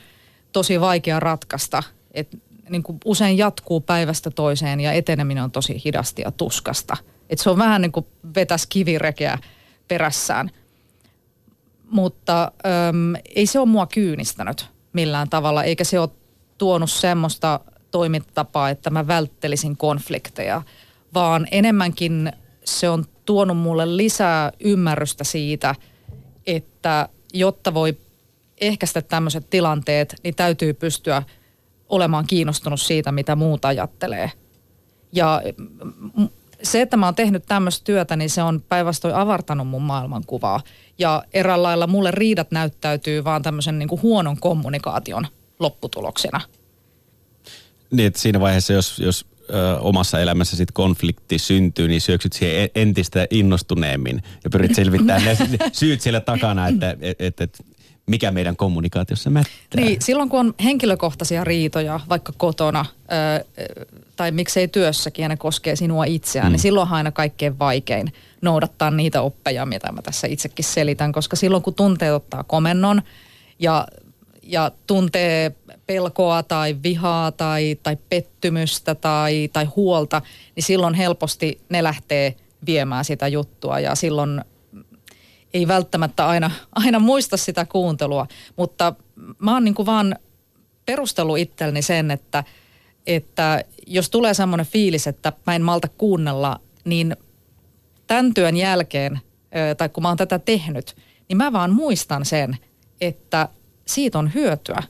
tosi 0.52 0.81
vaikea 0.81 1.21
ratkaista, 1.21 1.83
että 2.14 2.37
niin 2.69 2.83
kuin 2.83 2.99
usein 3.05 3.38
jatkuu 3.38 3.81
päivästä 3.81 4.31
toiseen 4.31 4.81
ja 4.81 4.93
eteneminen 4.93 5.45
on 5.45 5.50
tosi 5.50 5.83
hidasti 5.85 6.23
ja 6.23 6.31
tuskasta. 6.31 6.97
Et 7.31 7.38
se 7.38 7.50
on 7.50 7.59
vähän 7.59 7.83
niin 7.83 7.93
kuin 7.93 8.07
vetäisi 8.35 8.67
kivirekeä 8.69 9.38
perässään. 9.88 10.50
Mutta 11.91 12.43
äm, 12.88 13.14
ei 13.35 13.47
se 13.47 13.59
ole 13.59 13.69
mua 13.69 13.87
kyynistänyt 13.87 14.67
millään 14.93 15.31
tavalla, 15.31 15.64
eikä 15.64 15.85
se 15.85 16.00
ole 16.00 16.09
tuonut 16.59 16.91
semmoista 16.91 17.61
toimintatapaa, 17.91 18.71
että 18.71 18.91
mä 18.91 19.07
välttelisin 19.07 19.76
konflikteja, 19.76 20.62
vaan 21.14 21.47
enemmänkin 21.50 22.33
se 22.64 22.88
on 22.88 23.05
tuonut 23.25 23.59
mulle 23.59 23.97
lisää 23.97 24.52
ymmärrystä 24.61 25.25
siitä, 25.25 25.75
että 26.47 27.09
jotta 27.35 27.75
voi 27.75 27.99
ehkäistä 28.61 29.02
tämmöiset 29.02 29.50
tilanteet, 29.50 30.14
niin 30.25 30.35
täytyy 30.35 30.75
pystyä 30.75 31.23
olemaan 31.88 32.26
kiinnostunut 32.26 32.81
siitä, 32.81 33.12
mitä 33.12 33.37
muut 33.37 33.64
ajattelee. 33.64 34.31
Ja 35.12 35.43
se, 36.62 36.81
että 36.81 36.97
mä 36.97 37.07
oon 37.07 37.14
tehnyt 37.14 37.47
tämmöistä 37.47 37.85
työtä, 37.85 38.16
niin 38.16 38.31
se 38.31 38.42
on 38.42 38.62
päinvastoin 38.69 39.14
avartanut 39.14 39.69
mun 39.69 39.83
maailmankuvaa. 39.83 40.61
Ja 40.99 41.25
eräällä 41.33 41.62
lailla 41.62 41.87
mulle 41.87 42.11
riidat 42.11 42.50
näyttäytyy 42.50 43.25
vaan 43.25 43.42
tämmöisen 43.42 43.78
niin 43.78 43.88
kuin 43.88 44.02
huonon 44.02 44.37
kommunikaation 44.40 45.26
lopputuloksena. 45.59 46.40
Niin, 47.90 48.07
että 48.07 48.21
siinä 48.21 48.40
vaiheessa, 48.40 48.73
jos, 48.73 48.99
jos 48.99 49.26
ö, 49.50 49.78
omassa 49.81 50.21
elämässä 50.21 50.57
sit 50.57 50.71
konflikti 50.73 51.38
syntyy, 51.38 51.88
niin 51.88 52.00
syöksyt 52.00 52.33
siihen 52.33 52.71
entistä 52.75 53.26
innostuneemmin 53.31 54.23
ja 54.45 54.50
pyrit 54.50 54.75
selvittämään 54.75 55.25
ne 55.25 55.37
syyt 55.73 56.00
siellä 56.00 56.21
takana, 56.21 56.69
että 56.69 56.97
et, 57.00 57.21
et, 57.21 57.40
et, 57.40 57.64
mikä 58.07 58.31
meidän 58.31 58.57
kommunikaatiossa 58.57 59.31
mättää. 59.31 59.52
Niin, 59.76 60.02
silloin 60.02 60.28
kun 60.28 60.40
on 60.40 60.54
henkilökohtaisia 60.64 61.45
riitoja, 61.45 62.00
vaikka 62.09 62.33
kotona 62.37 62.87
ö, 63.12 63.45
tai 64.16 64.31
miksei 64.31 64.69
työssäkin 64.69 65.23
ja 65.23 65.28
ne 65.28 65.37
koskee 65.37 65.76
sinua 65.76 66.04
itseään, 66.04 66.45
niin 66.45 66.50
mm. 66.50 66.52
niin 66.52 66.61
silloin 66.61 66.88
on 66.88 66.95
aina 66.95 67.12
kaikkein 67.12 67.59
vaikein 67.59 68.12
noudattaa 68.42 68.90
niitä 68.90 69.23
oppeja, 69.23 69.66
mitä 69.66 69.92
mä 69.92 70.02
tässä 70.02 70.26
itsekin 70.26 70.64
selitän, 70.64 71.12
koska 71.12 71.37
silloin 71.37 71.62
kun 71.62 71.75
tunteet 71.75 72.12
ottaa 72.12 72.45
komennon 72.45 73.02
ja, 73.59 73.87
ja 74.42 74.71
tuntee 74.87 75.52
pelkoa 75.87 76.42
tai 76.42 76.76
vihaa 76.83 77.33
tai, 77.33 77.78
tai 77.83 77.97
pettymystä 78.09 78.95
tai, 78.95 79.50
tai 79.52 79.64
huolta, 79.64 80.23
niin 80.57 80.64
silloin 80.64 80.95
helposti 80.95 81.61
ne 81.69 81.83
lähtee 81.83 82.37
viemään 82.66 83.04
sitä 83.04 83.28
juttua 83.28 83.81
ja 83.81 83.95
silloin 83.95 84.40
ei 85.54 85.69
välttämättä 85.69 86.26
aina, 86.28 86.50
aina 86.73 86.99
muista 86.99 87.37
sitä 87.37 87.64
kuuntelua, 87.64 88.26
mutta 88.57 88.95
mä 89.38 89.54
oon 89.54 89.64
niin 89.64 89.75
kuin 89.75 89.87
vaan 89.87 90.16
perustellut 90.87 91.38
itselleni 91.38 91.83
sen, 91.83 92.11
että, 92.11 92.45
että 93.06 93.64
jos 93.87 94.11
tulee 94.11 94.35
semmoinen 94.35 94.66
fiilis, 94.66 95.06
että 95.06 95.32
mä 95.47 95.54
en 95.54 95.62
malta 95.62 95.88
kuunnella, 95.88 96.61
niin 96.85 97.16
tämän 98.06 98.35
työn 98.35 98.56
jälkeen, 98.56 99.21
tai 99.76 99.88
kun 99.88 100.02
mä 100.02 100.09
oon 100.09 100.16
tätä 100.16 100.38
tehnyt, 100.38 100.97
niin 101.28 101.37
mä 101.37 101.52
vaan 101.52 101.73
muistan 101.73 102.25
sen, 102.25 102.56
että 103.00 103.49
siitä 103.87 104.18
on 104.18 104.35
hyötyä. 104.35 104.82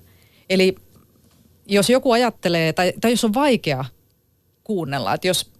Eli 0.50 0.74
jos 1.66 1.90
joku 1.90 2.12
ajattelee, 2.12 2.72
tai, 2.72 2.92
tai 3.00 3.10
jos 3.10 3.24
on 3.24 3.34
vaikea 3.34 3.84
kuunnella, 4.64 5.14
että 5.14 5.26
jos 5.26 5.52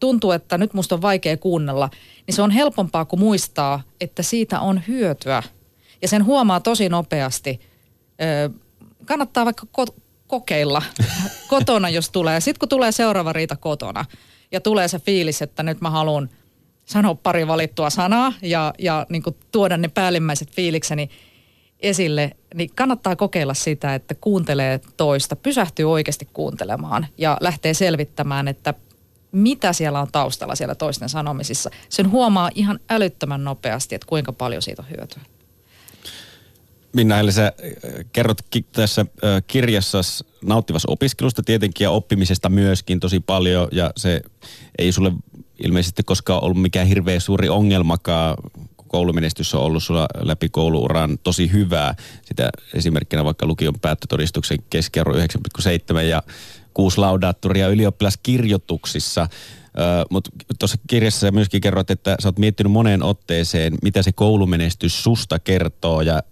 tuntuu, 0.00 0.30
että 0.30 0.58
nyt 0.58 0.74
musta 0.74 0.94
on 0.94 1.02
vaikea 1.02 1.36
kuunnella, 1.36 1.90
niin 2.26 2.34
se 2.34 2.42
on 2.42 2.50
helpompaa 2.50 3.04
kuin 3.04 3.20
muistaa, 3.20 3.82
että 4.00 4.22
siitä 4.22 4.60
on 4.60 4.82
hyötyä. 4.88 5.42
Ja 6.02 6.08
sen 6.08 6.24
huomaa 6.24 6.60
tosi 6.60 6.88
nopeasti. 6.88 7.60
kannattaa 9.04 9.44
vaikka 9.44 9.66
kokeilla 10.28 10.82
kotona, 11.48 11.88
jos 11.88 12.10
tulee. 12.10 12.40
Sitten 12.40 12.58
kun 12.58 12.68
tulee 12.68 12.92
seuraava 12.92 13.32
riita 13.32 13.56
kotona 13.56 14.04
ja 14.52 14.60
tulee 14.60 14.88
se 14.88 14.98
fiilis, 14.98 15.42
että 15.42 15.62
nyt 15.62 15.80
mä 15.80 15.90
haluan 15.90 16.28
sanoa 16.84 17.14
pari 17.14 17.46
valittua 17.46 17.90
sanaa 17.90 18.32
ja, 18.42 18.74
ja 18.78 19.06
niin 19.08 19.22
tuoda 19.52 19.76
ne 19.76 19.88
päällimmäiset 19.88 20.50
fiilikseni 20.50 21.10
esille, 21.80 22.36
niin 22.54 22.70
kannattaa 22.74 23.16
kokeilla 23.16 23.54
sitä, 23.54 23.94
että 23.94 24.14
kuuntelee 24.14 24.80
toista, 24.96 25.36
pysähtyy 25.36 25.92
oikeasti 25.92 26.28
kuuntelemaan 26.32 27.06
ja 27.18 27.36
lähtee 27.40 27.74
selvittämään, 27.74 28.48
että 28.48 28.74
mitä 29.32 29.72
siellä 29.72 30.00
on 30.00 30.08
taustalla 30.12 30.54
siellä 30.54 30.74
toisten 30.74 31.08
sanomisissa. 31.08 31.70
Sen 31.88 32.10
huomaa 32.10 32.50
ihan 32.54 32.80
älyttömän 32.90 33.44
nopeasti, 33.44 33.94
että 33.94 34.06
kuinka 34.08 34.32
paljon 34.32 34.62
siitä 34.62 34.82
on 34.82 34.90
hyötyä. 34.90 35.22
Minna 36.92 37.30
sä 37.30 37.46
äh, 37.46 37.52
kerrot 38.12 38.38
tässä 38.72 39.00
äh, 39.00 39.42
kirjassa 39.46 40.00
nauttivassa 40.44 40.90
opiskelusta 40.90 41.42
tietenkin 41.42 41.84
ja 41.84 41.90
oppimisesta 41.90 42.48
myöskin 42.48 43.00
tosi 43.00 43.20
paljon 43.20 43.68
ja 43.72 43.90
se 43.96 44.22
ei 44.78 44.92
sulle 44.92 45.12
ilmeisesti 45.58 46.02
koskaan 46.02 46.44
ollut 46.44 46.62
mikään 46.62 46.86
hirveän 46.86 47.20
suuri 47.20 47.48
ongelmakaan. 47.48 48.36
Koulumenestys 48.88 49.54
on 49.54 49.62
ollut 49.62 49.82
sulla 49.82 50.06
läpi 50.20 50.48
kouluuran 50.48 51.18
tosi 51.22 51.52
hyvää. 51.52 51.94
Sitä 52.24 52.50
esimerkkinä 52.74 53.24
vaikka 53.24 53.46
lukion 53.46 53.74
päättötodistuksen 53.80 54.58
keskiarvo 54.70 55.12
9,7 55.12 56.00
ja 56.00 56.22
kuusi 56.74 56.98
laudaattoria 56.98 57.68
ylioppilaskirjoituksissa. 57.68 59.28
Mutta 60.10 60.30
tuossa 60.58 60.78
kirjassa 60.86 61.30
myöskin 61.30 61.60
kerroit, 61.60 61.90
että 61.90 62.16
sä 62.22 62.28
oot 62.28 62.38
miettinyt 62.38 62.72
moneen 62.72 63.02
otteeseen, 63.02 63.74
mitä 63.82 64.02
se 64.02 64.12
koulumenestys 64.12 65.02
susta 65.02 65.38
kertoo 65.38 66.00
ja 66.00 66.22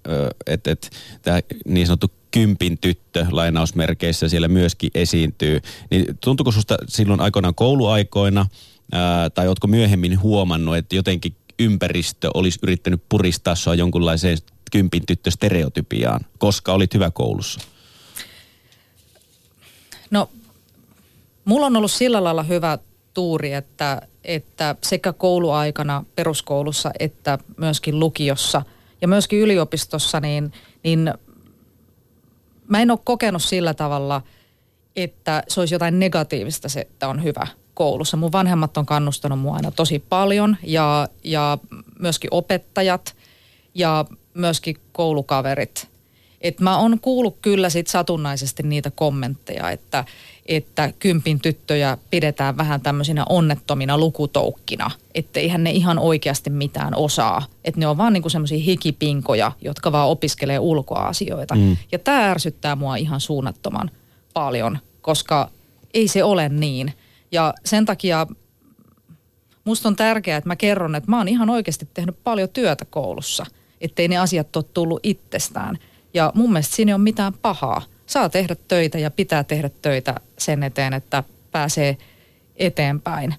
että 0.46 0.70
et, 0.70 0.90
tämä 1.22 1.40
niin 1.68 1.86
sanottu 1.86 2.12
kympin 2.30 2.78
tyttö 2.78 3.26
lainausmerkeissä 3.30 4.28
siellä 4.28 4.48
myöskin 4.48 4.90
esiintyy. 4.94 5.60
Niin 5.90 6.18
tuntuuko 6.24 6.52
susta 6.52 6.76
silloin 6.88 7.20
aikoinaan 7.20 7.54
kouluaikoina 7.54 8.46
ää, 8.92 9.30
tai 9.30 9.48
ootko 9.48 9.66
myöhemmin 9.66 10.20
huomannut, 10.20 10.76
että 10.76 10.96
jotenkin 10.96 11.36
ympäristö 11.58 12.30
olisi 12.34 12.58
yrittänyt 12.62 13.02
puristaa 13.08 13.54
sua 13.54 13.74
jonkunlaiseen 13.74 14.38
kympin 14.72 15.06
tyttö 15.06 15.30
stereotypiaan, 15.30 16.20
koska 16.38 16.72
olit 16.72 16.94
hyvä 16.94 17.10
koulussa? 17.10 17.60
No, 20.10 20.30
mulla 21.44 21.66
on 21.66 21.76
ollut 21.76 21.92
sillä 21.92 22.24
lailla 22.24 22.42
hyvä 22.42 22.78
tuuri, 23.16 23.52
että, 23.52 24.02
että 24.24 24.76
sekä 24.82 25.12
kouluaikana 25.12 26.04
peruskoulussa 26.14 26.90
että 26.98 27.38
myöskin 27.56 28.00
lukiossa 28.00 28.62
ja 29.00 29.08
myöskin 29.08 29.38
yliopistossa, 29.38 30.20
niin, 30.20 30.52
niin 30.84 31.14
mä 32.68 32.80
en 32.80 32.90
ole 32.90 32.98
kokenut 33.04 33.42
sillä 33.42 33.74
tavalla, 33.74 34.22
että 34.96 35.42
se 35.48 35.60
olisi 35.60 35.74
jotain 35.74 35.98
negatiivista 35.98 36.68
se, 36.68 36.80
että 36.80 37.08
on 37.08 37.24
hyvä 37.24 37.46
koulussa. 37.74 38.16
Mun 38.16 38.32
vanhemmat 38.32 38.76
on 38.76 38.86
kannustanut 38.86 39.38
mua 39.38 39.54
aina 39.54 39.70
tosi 39.70 39.98
paljon 39.98 40.56
ja, 40.62 41.08
ja 41.24 41.58
myöskin 41.98 42.28
opettajat 42.30 43.16
ja 43.74 44.04
myöskin 44.34 44.76
koulukaverit. 44.92 45.88
Et 46.46 46.60
mä 46.60 46.78
oon 46.78 47.00
kuullut 47.00 47.36
kyllä 47.42 47.70
sit 47.70 47.86
satunnaisesti 47.86 48.62
niitä 48.62 48.90
kommentteja, 48.90 49.70
että, 49.70 50.04
että 50.46 50.92
kympin 50.98 51.40
tyttöjä 51.40 51.98
pidetään 52.10 52.56
vähän 52.56 52.80
tämmöisinä 52.80 53.24
onnettomina 53.28 53.98
lukutoukkina. 53.98 54.90
Että 55.14 55.40
eihän 55.40 55.64
ne 55.64 55.70
ihan 55.70 55.98
oikeasti 55.98 56.50
mitään 56.50 56.94
osaa. 56.94 57.46
Että 57.64 57.80
ne 57.80 57.86
on 57.86 57.96
vaan 57.96 58.12
niinku 58.12 58.28
semmoisia 58.28 58.58
hikipinkoja, 58.58 59.52
jotka 59.60 59.92
vaan 59.92 60.08
opiskelee 60.08 60.58
ulkoasioita. 60.58 61.54
Mm. 61.54 61.76
Ja 61.92 61.98
tämä 61.98 62.30
ärsyttää 62.30 62.76
mua 62.76 62.96
ihan 62.96 63.20
suunnattoman 63.20 63.90
paljon, 64.34 64.78
koska 65.00 65.50
ei 65.94 66.08
se 66.08 66.24
ole 66.24 66.48
niin. 66.48 66.92
Ja 67.32 67.54
sen 67.64 67.84
takia 67.84 68.26
musta 69.64 69.88
on 69.88 69.96
tärkeää, 69.96 70.38
että 70.38 70.48
mä 70.48 70.56
kerron, 70.56 70.94
että 70.94 71.10
mä 71.10 71.18
oon 71.18 71.28
ihan 71.28 71.50
oikeasti 71.50 71.88
tehnyt 71.94 72.16
paljon 72.24 72.48
työtä 72.48 72.84
koulussa. 72.84 73.46
Ettei 73.80 74.08
ne 74.08 74.16
asiat 74.16 74.56
ole 74.56 74.64
tullut 74.74 75.00
itsestään. 75.02 75.78
Ja 76.16 76.32
mun 76.34 76.52
mielestä 76.52 76.76
siinä 76.76 76.90
ei 76.90 76.94
ole 76.94 77.02
mitään 77.02 77.32
pahaa. 77.42 77.82
Saa 78.06 78.28
tehdä 78.28 78.56
töitä 78.68 78.98
ja 78.98 79.10
pitää 79.10 79.44
tehdä 79.44 79.70
töitä 79.82 80.14
sen 80.38 80.62
eteen, 80.62 80.92
että 80.92 81.24
pääsee 81.52 81.96
eteenpäin. 82.56 83.34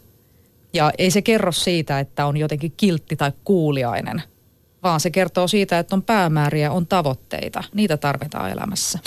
Ja 0.73 0.91
ei 0.97 1.11
se 1.11 1.21
kerro 1.21 1.51
siitä, 1.51 1.99
että 1.99 2.25
on 2.25 2.37
jotenkin 2.37 2.73
kiltti 2.77 3.15
tai 3.15 3.31
kuuliainen, 3.43 4.23
vaan 4.83 4.99
se 4.99 5.09
kertoo 5.09 5.47
siitä, 5.47 5.79
että 5.79 5.95
on 5.95 6.03
päämääriä, 6.03 6.71
on 6.71 6.87
tavoitteita. 6.87 7.63
Niitä 7.73 7.97
tarvitaan 7.97 8.51
elämässä. 8.51 8.99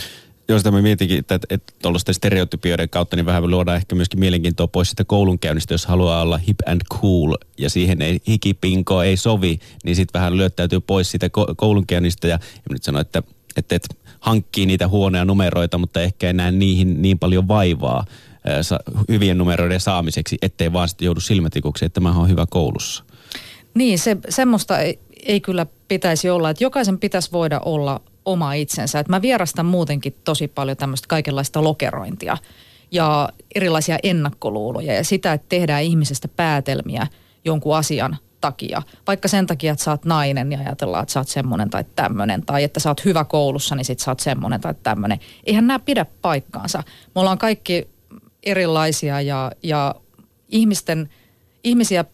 josta 0.49 0.71
mä 0.71 0.83
mietinkin, 0.83 1.19
että, 1.19 1.39
että 1.51 1.73
tuollaisten 1.83 2.15
stereotypioiden 2.15 2.89
kautta 2.89 3.17
niin 3.17 3.27
vähän 3.27 3.51
luodaan 3.51 3.77
ehkä 3.77 3.95
myöskin 3.95 4.21
mielenkiintoa 4.21 4.69
pois 4.69 4.91
sitä 4.91 5.05
koulunkäynnistä, 5.05 5.75
jos 5.75 5.87
haluaa 5.87 6.23
olla 6.23 6.39
hip 6.39 6.59
and 6.67 6.81
cool 6.93 7.37
ja 7.59 7.71
siihen 7.71 8.03
ei 8.03 8.21
hikipinko 8.29 9.03
ei 9.03 9.17
sovi, 9.17 9.59
niin 9.85 9.97
sitten 9.97 10.21
vähän 10.21 10.37
lyöttäytyy 10.37 10.81
pois 10.81 11.11
siitä 11.11 11.31
koulunkäynnistä 11.57 12.29
ja, 12.29 12.39
ja 12.55 12.69
nyt 12.71 12.83
sanoin, 12.83 13.01
että, 13.01 13.23
että, 13.57 13.77
että 13.77 13.95
hankkii 14.21 14.67
niitä 14.67 14.89
huonoja 14.89 15.25
numeroita, 15.25 15.79
mutta 15.79 16.03
ehkä 16.03 16.27
ei 16.27 16.33
näe 16.33 16.53
niihin 16.53 17.03
niin 17.03 17.19
paljon 17.19 17.49
vaivaa 17.49 18.05
hyvien 19.09 19.39
numeroiden 19.39 19.81
saamiseksi, 19.81 20.39
ettei 20.43 20.73
vaan 20.73 20.89
sitten 20.89 21.07
joudu 21.07 21.21
silmätikuksi, 21.21 21.85
että 21.85 22.01
mä 22.01 22.19
oon 22.19 22.29
hyvä 22.29 22.47
koulussa. 22.51 23.05
Niin, 23.75 23.99
se, 23.99 24.17
semmoista 24.29 24.79
ei, 24.79 24.99
ei 25.27 25.41
kyllä 25.41 25.67
pitäisi 25.89 26.31
olla, 26.31 26.51
että 26.51 26.65
jokaisen 26.65 26.99
pitäisi 26.99 27.33
voida 27.33 27.61
olla 27.65 28.01
oma 28.25 28.53
itsensä. 28.53 28.99
Että 28.99 29.13
mä 29.13 29.23
vierastan 29.23 29.67
muutenkin 29.67 30.17
tosi 30.25 30.49
paljon 30.49 30.77
tämmöistä 30.77 31.09
kaikenlaista 31.09 31.65
lokerointia 31.65 32.37
ja 32.93 33.29
erilaisia 33.55 33.99
ennakkoluuloja 34.03 34.95
ja 34.95 35.05
sitä, 35.05 35.33
että 35.33 35.49
tehdään 35.49 35.83
ihmisestä 35.83 36.29
päätelmiä 36.29 37.07
jonkun 37.45 37.77
asian 37.77 38.17
takia. 38.41 38.83
Vaikka 39.07 39.29
sen 39.29 39.47
takia, 39.47 39.73
että 39.73 39.85
sä 39.85 39.91
oot 39.91 40.05
nainen 40.05 40.53
ja 40.53 40.59
ajatellaan, 40.59 41.03
että 41.03 41.13
sä 41.13 41.21
oot 41.21 41.29
semmoinen 41.29 41.71
tai 41.71 41.85
tämmöinen. 41.97 42.47
Tai 42.47 42.65
että 42.65 42.81
sä 42.81 42.91
oot 42.91 43.05
hyvä 43.05 43.25
koulussa, 43.25 43.75
niin 43.75 43.85
sit 43.85 43.99
sä 43.99 44.11
oot 44.11 44.21
semmoinen 44.21 44.61
tai 44.61 44.75
tämmöinen. 44.83 45.19
Eihän 45.45 45.67
nämä 45.67 45.79
pidä 45.79 46.07
paikkaansa. 46.23 46.83
Me 47.15 47.21
ollaan 47.21 47.39
kaikki 47.39 47.89
erilaisia 48.43 49.21
ja, 49.21 49.53
ja 49.63 49.95
ihmisten, 50.49 51.11
ihmisiä 51.65 52.05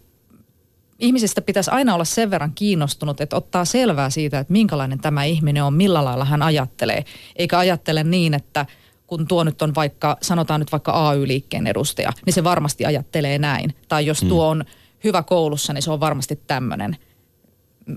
ihmisistä 0.98 1.42
pitäisi 1.42 1.70
aina 1.70 1.94
olla 1.94 2.04
sen 2.04 2.30
verran 2.30 2.52
kiinnostunut, 2.54 3.20
että 3.20 3.36
ottaa 3.36 3.64
selvää 3.64 4.10
siitä, 4.10 4.38
että 4.38 4.52
minkälainen 4.52 4.98
tämä 4.98 5.24
ihminen 5.24 5.64
on, 5.64 5.74
millä 5.74 6.04
lailla 6.04 6.24
hän 6.24 6.42
ajattelee. 6.42 7.04
Eikä 7.36 7.58
ajattele 7.58 8.04
niin, 8.04 8.34
että 8.34 8.66
kun 9.06 9.26
tuo 9.26 9.44
nyt 9.44 9.62
on 9.62 9.74
vaikka, 9.74 10.16
sanotaan 10.22 10.60
nyt 10.60 10.72
vaikka 10.72 11.08
AY-liikkeen 11.08 11.66
edustaja, 11.66 12.12
niin 12.26 12.34
se 12.34 12.44
varmasti 12.44 12.84
ajattelee 12.84 13.38
näin. 13.38 13.74
Tai 13.88 14.06
jos 14.06 14.20
tuo 14.20 14.48
on 14.48 14.64
hyvä 15.04 15.22
koulussa, 15.22 15.72
niin 15.72 15.82
se 15.82 15.90
on 15.90 16.00
varmasti 16.00 16.40
tämmöinen. 16.46 16.96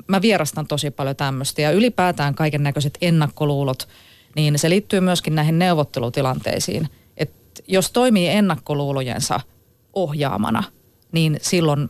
Mä 0.07 0.21
vierastan 0.21 0.67
tosi 0.67 0.91
paljon 0.91 1.15
tämmöistä 1.15 1.61
ja 1.61 1.71
ylipäätään 1.71 2.35
kaiken 2.35 2.63
näköiset 2.63 2.97
ennakkoluulot, 3.01 3.87
niin 4.35 4.59
se 4.59 4.69
liittyy 4.69 4.99
myöskin 4.99 5.35
näihin 5.35 5.59
neuvottelutilanteisiin. 5.59 6.89
Että 7.17 7.63
jos 7.67 7.91
toimii 7.91 8.27
ennakkoluulojensa 8.27 9.39
ohjaamana, 9.93 10.63
niin 11.11 11.37
silloin 11.41 11.89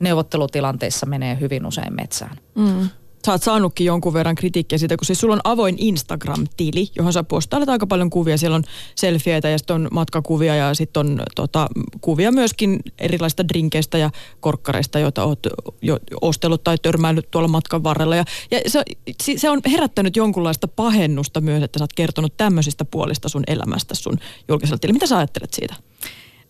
neuvottelutilanteissa 0.00 1.06
menee 1.06 1.40
hyvin 1.40 1.66
usein 1.66 1.94
metsään. 1.94 2.36
Mm. 2.54 2.88
Sä 3.26 3.32
oot 3.32 3.42
saanutkin 3.42 3.84
jonkun 3.84 4.14
verran 4.14 4.34
kritiikkiä 4.34 4.78
siitä, 4.78 4.96
kun 4.96 5.06
siis 5.06 5.20
sulla 5.20 5.34
on 5.34 5.40
avoin 5.44 5.76
Instagram-tili, 5.78 6.88
johon 6.96 7.12
sä 7.12 7.22
postailet 7.22 7.68
aika 7.68 7.86
paljon 7.86 8.10
kuvia. 8.10 8.36
Siellä 8.36 8.54
on 8.54 8.64
selfieitä 8.94 9.48
ja 9.48 9.58
sitten 9.58 9.74
on 9.74 9.88
matkakuvia 9.90 10.54
ja 10.54 10.74
sitten 10.74 11.00
on 11.00 11.22
tota, 11.36 11.68
kuvia 12.00 12.32
myöskin 12.32 12.80
erilaisista 12.98 13.48
drinkeistä 13.48 13.98
ja 13.98 14.10
korkkareista, 14.40 14.98
joita 14.98 15.24
oot 15.24 15.38
jo 15.82 15.98
ostellut 16.20 16.64
tai 16.64 16.76
törmäillyt 16.82 17.30
tuolla 17.30 17.48
matkan 17.48 17.84
varrella. 17.84 18.16
Ja, 18.16 18.24
ja 18.50 18.60
se, 18.70 18.84
se 19.36 19.50
on 19.50 19.60
herättänyt 19.70 20.16
jonkunlaista 20.16 20.68
pahennusta 20.68 21.40
myös, 21.40 21.62
että 21.62 21.78
sä 21.78 21.82
oot 21.82 21.92
kertonut 21.92 22.36
tämmöisistä 22.36 22.84
puolista 22.84 23.28
sun 23.28 23.44
elämästä 23.46 23.94
sun 23.94 24.18
julkisella 24.48 24.78
tilillä. 24.78 24.96
Mitä 24.96 25.06
sä 25.06 25.18
ajattelet 25.18 25.54
siitä? 25.54 25.74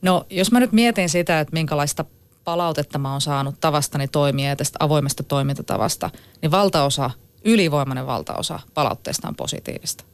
No 0.02 0.26
jos 0.30 0.52
mä 0.52 0.60
nyt 0.60 0.72
mietin 0.72 1.08
sitä, 1.08 1.40
että 1.40 1.52
minkälaista 1.52 2.04
palautetta 2.50 2.98
mä 2.98 3.12
oon 3.12 3.20
saanut 3.20 3.54
tavastani 3.60 4.08
toimia 4.08 4.48
ja 4.48 4.56
tästä 4.56 4.76
avoimesta 4.80 5.22
toimintatavasta, 5.22 6.10
niin 6.42 6.50
valtaosa, 6.50 7.10
ylivoimainen 7.44 8.06
valtaosa 8.06 8.60
palautteesta 8.74 9.28
on 9.28 9.36
positiivista. 9.36 10.04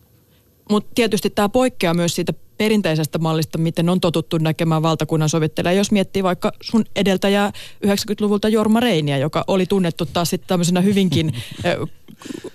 Mutta 0.71 0.91
tietysti 0.95 1.31
tämä 1.31 1.49
poikkeaa 1.49 1.95
myös 1.95 2.15
siitä 2.15 2.33
perinteisestä 2.59 3.19
mallista, 3.19 3.59
miten 3.59 3.89
on 3.89 4.01
totuttu 4.01 4.39
näkemään 4.39 4.83
valtakunnan 4.83 5.29
sovittelija. 5.29 5.73
Jos 5.73 5.91
miettii 5.91 6.23
vaikka 6.23 6.53
sun 6.61 6.85
edeltäjää 6.97 7.53
90-luvulta 7.87 8.49
Jorma 8.49 8.81
Reiniä, 8.81 9.19
joka 9.19 9.45
oli 9.47 9.67
tunnettu 9.67 10.07
taas 10.07 10.31
sitten 10.31 10.49
tämmöisenä 10.49 10.81
hyvinkin 10.81 11.35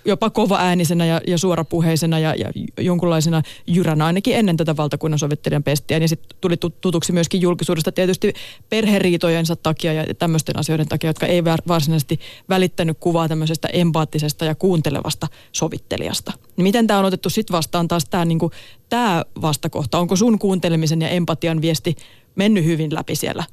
jopa 0.04 0.30
kova-äänisenä 0.30 1.06
ja, 1.06 1.20
ja 1.26 1.38
suorapuheisena 1.38 2.18
ja, 2.18 2.34
ja 2.34 2.50
jonkunlaisena 2.78 3.42
jyränä 3.66 4.06
ainakin 4.06 4.36
ennen 4.36 4.56
tätä 4.56 4.76
valtakunnan 4.76 5.18
sovittelijan 5.18 5.62
pestiä. 5.62 5.98
Ja 5.98 6.08
sitten 6.08 6.36
tuli 6.40 6.56
tutuksi 6.80 7.12
myöskin 7.12 7.40
julkisuudesta 7.40 7.92
tietysti 7.92 8.32
perheriitojensa 8.68 9.56
takia 9.56 9.92
ja 9.92 10.14
tämmöisten 10.14 10.58
asioiden 10.58 10.88
takia, 10.88 11.10
jotka 11.10 11.26
ei 11.26 11.44
varsinaisesti 11.44 12.20
välittänyt 12.48 12.96
kuvaa 13.00 13.28
tämmöisestä 13.28 13.68
empaattisesta 13.72 14.44
ja 14.44 14.54
kuuntelevasta 14.54 15.28
sovittelijasta. 15.52 16.32
Niin 16.56 16.62
miten 16.62 16.86
tämä 16.86 16.98
on 16.98 17.04
otettu 17.04 17.30
sitten 17.30 17.56
vastaan 17.56 17.88
taas 17.88 18.04
tämä 18.04 18.24
niinku, 18.24 18.50
tää 18.88 19.24
vastakohta? 19.42 19.98
Onko 19.98 20.16
sun 20.16 20.38
kuuntelemisen 20.38 21.02
ja 21.02 21.08
empatian 21.08 21.60
viesti 21.62 21.96
mennyt 22.34 22.64
hyvin 22.64 22.94
läpi 22.94 23.16
siellä 23.16 23.44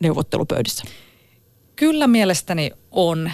neuvottelupöydissä? 0.00 0.84
Kyllä 1.76 2.06
mielestäni 2.06 2.70
on. 2.90 3.30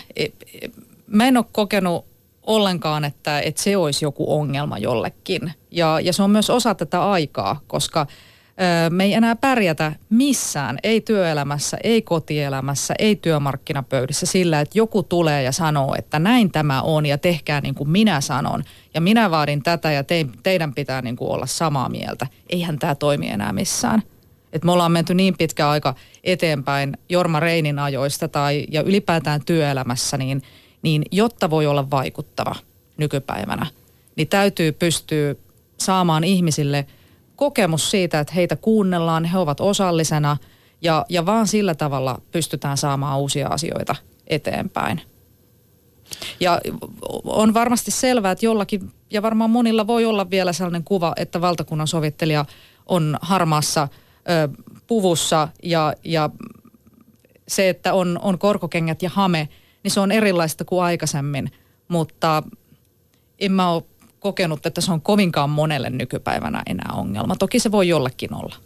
Mä 1.13 1.29
en 1.29 1.37
ole 1.37 1.45
kokenut 1.53 2.05
ollenkaan, 2.47 3.05
että, 3.05 3.41
että 3.41 3.63
se 3.63 3.77
olisi 3.77 4.05
joku 4.05 4.39
ongelma 4.39 4.79
jollekin. 4.79 5.53
Ja, 5.71 6.01
ja 6.01 6.13
se 6.13 6.23
on 6.23 6.31
myös 6.31 6.51
osa 6.51 6.75
tätä 6.75 7.11
aikaa, 7.11 7.61
koska 7.67 8.07
ö, 8.07 8.91
me 8.91 9.05
ei 9.05 9.15
enää 9.15 9.37
pärjätä 9.37 9.93
missään, 10.11 10.79
ei 10.83 11.01
työelämässä, 11.01 11.77
ei 11.85 12.03
kotielämässä, 12.03 12.95
ei 12.99 13.17
työmarkkinapöydissä 13.17 14.27
sillä, 14.27 14.61
että 14.61 14.79
joku 14.79 15.03
tulee 15.03 15.43
ja 15.43 15.53
sanoo, 15.53 15.95
että 15.99 16.19
näin 16.19 16.53
tämä 16.53 16.83
on 16.83 17.07
ja 17.07 17.19
tehkää 17.19 17.61
niin 17.61 17.75
kuin 17.75 17.91
minä 17.91 18.21
sanon. 18.21 18.65
Ja 18.95 19.01
minä 19.01 19.31
vaadin 19.31 19.63
tätä 19.63 19.93
ja 19.93 20.05
te, 20.05 20.27
teidän 20.43 20.75
pitää 20.75 21.03
niin 21.03 21.17
kuin 21.17 21.31
olla 21.31 21.47
samaa 21.47 21.89
mieltä. 21.89 22.27
Eihän 22.51 22.79
tämä 22.79 22.95
toimi 22.95 23.29
enää 23.29 23.53
missään. 23.53 24.03
Et 24.53 24.65
me 24.65 24.73
ollaan 24.73 24.93
menty 24.93 25.15
niin 25.15 25.37
pitkä 25.39 25.71
aika 25.71 25.95
eteenpäin 26.25 26.97
Jorma 27.09 27.41
Reinin 27.41 27.79
ajoista 27.79 28.29
tai 28.29 28.67
ja 28.71 28.83
ylipäätään 28.83 29.41
työelämässä, 29.45 30.17
niin– 30.17 30.43
niin 30.83 31.03
jotta 31.11 31.51
voi 31.51 31.67
olla 31.67 31.91
vaikuttava 31.91 32.55
nykypäivänä, 32.97 33.67
niin 34.17 34.29
täytyy 34.29 34.73
pystyä 34.73 35.35
saamaan 35.79 36.25
ihmisille 36.25 36.87
kokemus 37.37 37.91
siitä, 37.91 38.21
että 38.21 38.35
heitä 38.35 38.57
kuunnellaan, 38.57 39.25
he 39.25 39.39
ovat 39.39 39.61
osallisena 39.61 40.37
ja, 40.83 41.07
ja 41.09 41.27
vaan 41.27 41.49
sillä 41.49 41.75
tavalla 41.75 42.21
pystytään 42.33 42.77
saamaan 42.77 43.19
uusia 43.19 43.49
asioita 43.49 43.97
eteenpäin. 44.27 45.01
Ja 46.41 46.61
on 47.25 47.55
varmasti 47.55 47.91
selvää, 47.91 48.33
että 48.33 48.47
jollakin, 48.47 48.93
ja 49.11 49.23
varmaan 49.23 49.51
monilla 49.51 49.87
voi 49.87 50.05
olla 50.05 50.31
vielä 50.31 50.53
sellainen 50.53 50.85
kuva, 50.85 51.13
että 51.17 51.41
valtakunnan 51.41 51.89
sovittelija 51.89 52.45
on 52.87 53.19
harmaassa 53.21 53.89
ö, 53.93 54.49
puvussa 54.87 55.49
ja, 55.63 55.95
ja 56.05 56.31
se, 57.49 57.69
että 57.69 57.95
on, 57.95 58.19
on 58.23 58.39
korkokengät 58.39 59.03
ja 59.03 59.11
hame– 59.11 59.49
niin 59.83 59.91
se 59.91 60.01
on 60.01 60.13
erilaista 60.13 60.65
kuin 60.65 60.85
aikaisemmin. 60.85 61.51
Mutta 61.89 62.43
en 63.39 63.53
mä 63.53 63.71
ole 63.71 63.83
kokenut, 64.21 64.67
että 64.67 64.81
se 64.81 64.93
on 64.93 65.01
kovinkaan 65.01 65.51
monelle 65.51 65.91
nykypäivänä 65.91 66.63
enää 66.67 66.91
ongelma. 66.93 67.37
Toki 67.37 67.59
se 67.59 67.73
voi 67.73 67.89
jollekin 67.89 68.35
olla. 68.35 68.57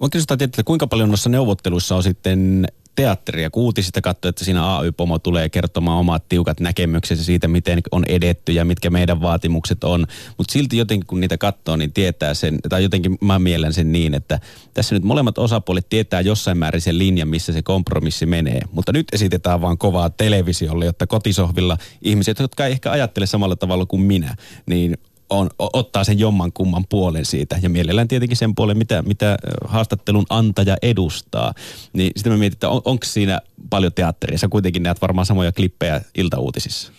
Voin 0.00 0.10
kysyä, 0.10 0.36
että 0.40 0.62
kuinka 0.62 0.86
paljon 0.86 1.08
noissa 1.08 1.28
neuvotteluissa 1.28 1.96
on 1.96 2.02
sitten 2.02 2.66
teatteria. 2.96 3.50
Kun 3.50 3.62
uutisista 3.62 4.00
katsoi, 4.00 4.28
että 4.28 4.44
siinä 4.44 4.76
AY-pomo 4.78 5.18
tulee 5.18 5.48
kertomaan 5.48 5.98
omat 5.98 6.28
tiukat 6.28 6.60
näkemyksensä 6.60 7.24
siitä, 7.24 7.48
miten 7.48 7.80
on 7.90 8.04
edetty 8.08 8.52
ja 8.52 8.64
mitkä 8.64 8.90
meidän 8.90 9.22
vaatimukset 9.22 9.84
on. 9.84 10.06
Mutta 10.38 10.52
silti 10.52 10.76
jotenkin 10.76 11.06
kun 11.06 11.20
niitä 11.20 11.38
katsoo, 11.38 11.76
niin 11.76 11.92
tietää 11.92 12.34
sen, 12.34 12.58
tai 12.68 12.82
jotenkin 12.82 13.18
mä 13.20 13.38
mielen 13.38 13.72
sen 13.72 13.92
niin, 13.92 14.14
että 14.14 14.40
tässä 14.74 14.94
nyt 14.94 15.04
molemmat 15.04 15.38
osapuolet 15.38 15.88
tietää 15.88 16.20
jossain 16.20 16.58
määrin 16.58 16.80
sen 16.80 16.98
linjan, 16.98 17.28
missä 17.28 17.52
se 17.52 17.62
kompromissi 17.62 18.26
menee. 18.26 18.60
Mutta 18.72 18.92
nyt 18.92 19.06
esitetään 19.12 19.60
vaan 19.60 19.78
kovaa 19.78 20.10
televisiolle, 20.10 20.84
jotta 20.84 21.06
kotisohvilla 21.06 21.76
ihmiset, 22.02 22.38
jotka 22.38 22.66
ei 22.66 22.72
ehkä 22.72 22.90
ajattele 22.90 23.26
samalla 23.26 23.56
tavalla 23.56 23.86
kuin 23.86 24.02
minä, 24.02 24.36
niin 24.66 24.98
on, 25.30 25.50
ottaa 25.58 26.04
sen 26.04 26.18
jomman 26.18 26.52
kumman 26.52 26.84
puolen 26.88 27.24
siitä. 27.24 27.58
Ja 27.62 27.70
mielellään 27.70 28.08
tietenkin 28.08 28.36
sen 28.36 28.54
puolen, 28.54 28.78
mitä, 28.78 29.02
mitä 29.02 29.36
haastattelun 29.64 30.26
antaja 30.28 30.76
edustaa. 30.82 31.54
Niin 31.92 32.12
sitten 32.16 32.32
mä 32.32 32.38
mietin, 32.38 32.56
että 32.56 32.68
on, 32.68 32.82
onko 32.84 33.06
siinä 33.06 33.40
paljon 33.70 33.92
teatteria? 33.92 34.38
Sä 34.38 34.48
kuitenkin 34.48 34.82
näet 34.82 35.02
varmaan 35.02 35.26
samoja 35.26 35.52
klippejä 35.52 36.00
iltauutisissa. 36.14 36.92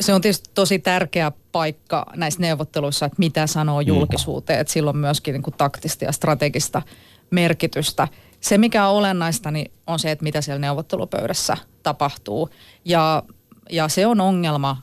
Se 0.00 0.14
on 0.14 0.20
tietysti 0.20 0.50
tosi 0.54 0.78
tärkeä 0.78 1.32
paikka 1.52 2.06
näissä 2.16 2.40
neuvotteluissa, 2.40 3.06
että 3.06 3.16
mitä 3.18 3.46
sanoo 3.46 3.82
mm. 3.82 3.86
julkisuuteen. 3.88 4.56
Mm. 4.56 4.60
Että 4.60 4.72
sillä 4.72 4.90
on 4.90 4.96
myöskin 4.96 5.32
niin 5.32 5.42
kuin 5.42 5.54
taktista 5.54 6.04
ja 6.04 6.12
strategista 6.12 6.82
merkitystä. 7.30 8.08
Se, 8.40 8.58
mikä 8.58 8.88
on 8.88 8.96
olennaista, 8.96 9.50
niin 9.50 9.72
on 9.86 9.98
se, 9.98 10.10
että 10.10 10.22
mitä 10.22 10.40
siellä 10.40 10.58
neuvottelupöydässä 10.60 11.56
tapahtuu. 11.82 12.50
Ja, 12.84 13.22
ja 13.70 13.88
se 13.88 14.06
on 14.06 14.20
ongelma 14.20 14.82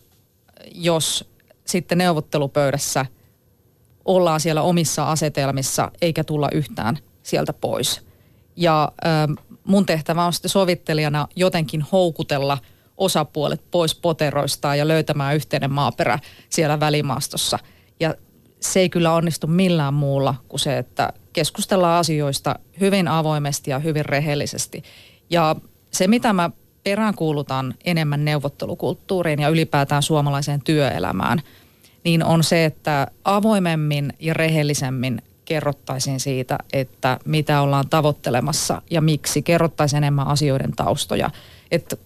jos 0.76 1.30
sitten 1.66 1.98
neuvottelupöydässä 1.98 3.06
ollaan 4.06 4.40
siellä 4.40 4.62
omissa 4.62 5.12
asetelmissa 5.12 5.92
eikä 6.02 6.24
tulla 6.24 6.50
yhtään 6.54 6.98
sieltä 7.24 7.54
pois. 7.54 8.02
Ja 8.56 8.92
ö, 9.06 9.08
mun 9.64 9.86
tehtävä 9.86 10.26
on 10.26 10.34
sitten 10.34 10.50
sovittelijana 10.50 11.28
jotenkin 11.36 11.82
houkutella 11.92 12.58
osapuolet 12.98 13.62
pois 13.72 13.96
poteroistaan 13.96 14.78
ja 14.78 14.88
löytämään 14.88 15.36
yhteinen 15.36 15.72
maaperä 15.72 16.20
siellä 16.50 16.80
välimaastossa. 16.80 17.60
Ja 18.00 18.16
se 18.60 18.80
ei 18.80 18.90
kyllä 18.90 19.14
onnistu 19.14 19.48
millään 19.48 19.94
muulla 19.94 20.36
kuin 20.48 20.60
se, 20.60 20.78
että 20.78 21.14
keskustellaan 21.34 22.00
asioista 22.00 22.60
hyvin 22.80 23.08
avoimesti 23.08 23.72
ja 23.72 23.80
hyvin 23.80 24.06
rehellisesti. 24.06 24.84
Ja 25.30 25.56
se, 25.92 26.08
mitä 26.08 26.34
mä 26.34 26.50
peräänkuulutan 26.84 27.74
enemmän 27.84 28.26
neuvottelukulttuuriin 28.26 29.42
ja 29.42 29.50
ylipäätään 29.50 30.04
suomalaiseen 30.04 30.62
työelämään, 30.64 31.42
niin 32.04 32.24
on 32.24 32.44
se, 32.44 32.66
että 32.66 33.08
avoimemmin 33.24 34.14
ja 34.20 34.34
rehellisemmin 34.34 35.22
kerrottaisiin 35.46 36.20
siitä, 36.20 36.58
että 36.74 37.20
mitä 37.26 37.62
ollaan 37.62 37.90
tavoittelemassa 37.90 38.82
ja 38.90 39.02
miksi. 39.02 39.42
Kerrottaisiin 39.42 39.98
enemmän 39.98 40.28
asioiden 40.28 40.72
taustoja. 40.76 41.30
Että 41.72 41.98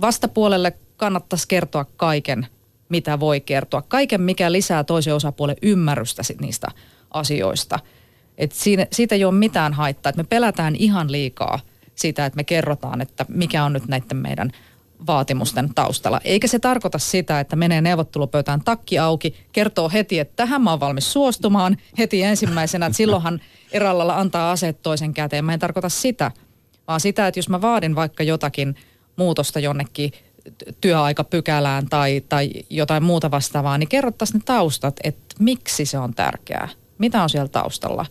vastapuolelle 0.00 0.72
kannattaisi 0.96 1.48
kertoa 1.48 1.84
kaiken, 1.96 2.46
mitä 2.88 3.20
voi 3.20 3.40
kertoa. 3.40 3.82
Kaiken, 3.82 4.20
mikä 4.20 4.52
lisää 4.52 4.84
toisen 4.84 5.14
osapuolen 5.14 5.56
ymmärrystä 5.62 6.22
niistä 6.40 6.68
asioista. 7.10 7.78
Et 8.38 8.52
siinä, 8.52 8.86
siitä 8.92 9.14
ei 9.14 9.24
ole 9.24 9.34
mitään 9.34 9.72
haittaa. 9.72 10.10
Et 10.10 10.16
me 10.16 10.24
pelätään 10.24 10.76
ihan 10.76 11.12
liikaa 11.12 11.60
siitä, 11.94 12.26
että 12.26 12.36
me 12.36 12.44
kerrotaan, 12.44 13.00
että 13.00 13.26
mikä 13.28 13.64
on 13.64 13.72
nyt 13.72 13.88
näiden 13.88 14.16
meidän 14.16 14.52
vaatimusten 15.06 15.74
taustalla. 15.74 16.20
Eikä 16.24 16.48
se 16.48 16.58
tarkoita 16.58 16.98
sitä, 16.98 17.40
että 17.40 17.56
menee 17.56 17.80
neuvottelupöytään 17.80 18.60
takki 18.60 18.98
auki, 18.98 19.34
kertoo 19.52 19.90
heti, 19.90 20.18
että 20.18 20.36
tähän 20.36 20.62
mä 20.62 20.70
oon 20.70 20.80
valmis 20.80 21.12
suostumaan 21.12 21.76
heti 21.98 22.22
ensimmäisenä, 22.22 22.86
että 22.86 22.96
silloinhan 22.96 23.40
erällä 23.72 24.18
antaa 24.18 24.52
aseet 24.52 24.82
toisen 24.82 25.14
käteen. 25.14 25.44
Mä 25.44 25.54
en 25.54 25.60
tarkoita 25.60 25.88
sitä, 25.88 26.30
vaan 26.88 27.00
sitä, 27.00 27.26
että 27.26 27.38
jos 27.38 27.48
mä 27.48 27.60
vaadin 27.60 27.94
vaikka 27.94 28.22
jotakin 28.22 28.76
muutosta 29.16 29.60
jonnekin 29.60 30.12
työaikapykälään 30.80 31.86
tai, 31.86 32.22
tai 32.28 32.50
jotain 32.70 33.02
muuta 33.02 33.30
vastaavaa, 33.30 33.78
niin 33.78 33.88
kerrottaisiin 33.88 34.38
ne 34.38 34.42
taustat, 34.44 34.96
että 35.04 35.34
miksi 35.38 35.86
se 35.86 35.98
on 35.98 36.14
tärkeää, 36.14 36.68
mitä 36.98 37.22
on 37.22 37.30
siellä 37.30 37.48
taustalla. 37.48 38.06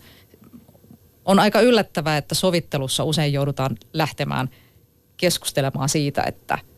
On 1.32 1.39
aika 1.39 1.62
yllättävää, 1.62 2.17
että 2.17 2.36
sovittelussa 2.36 3.04
usein 3.04 3.34
joudutaan 3.34 3.78
lähtemään 3.94 4.50
keskustelemaan 5.17 5.89
siitä, 5.89 6.24
että– 6.28 6.58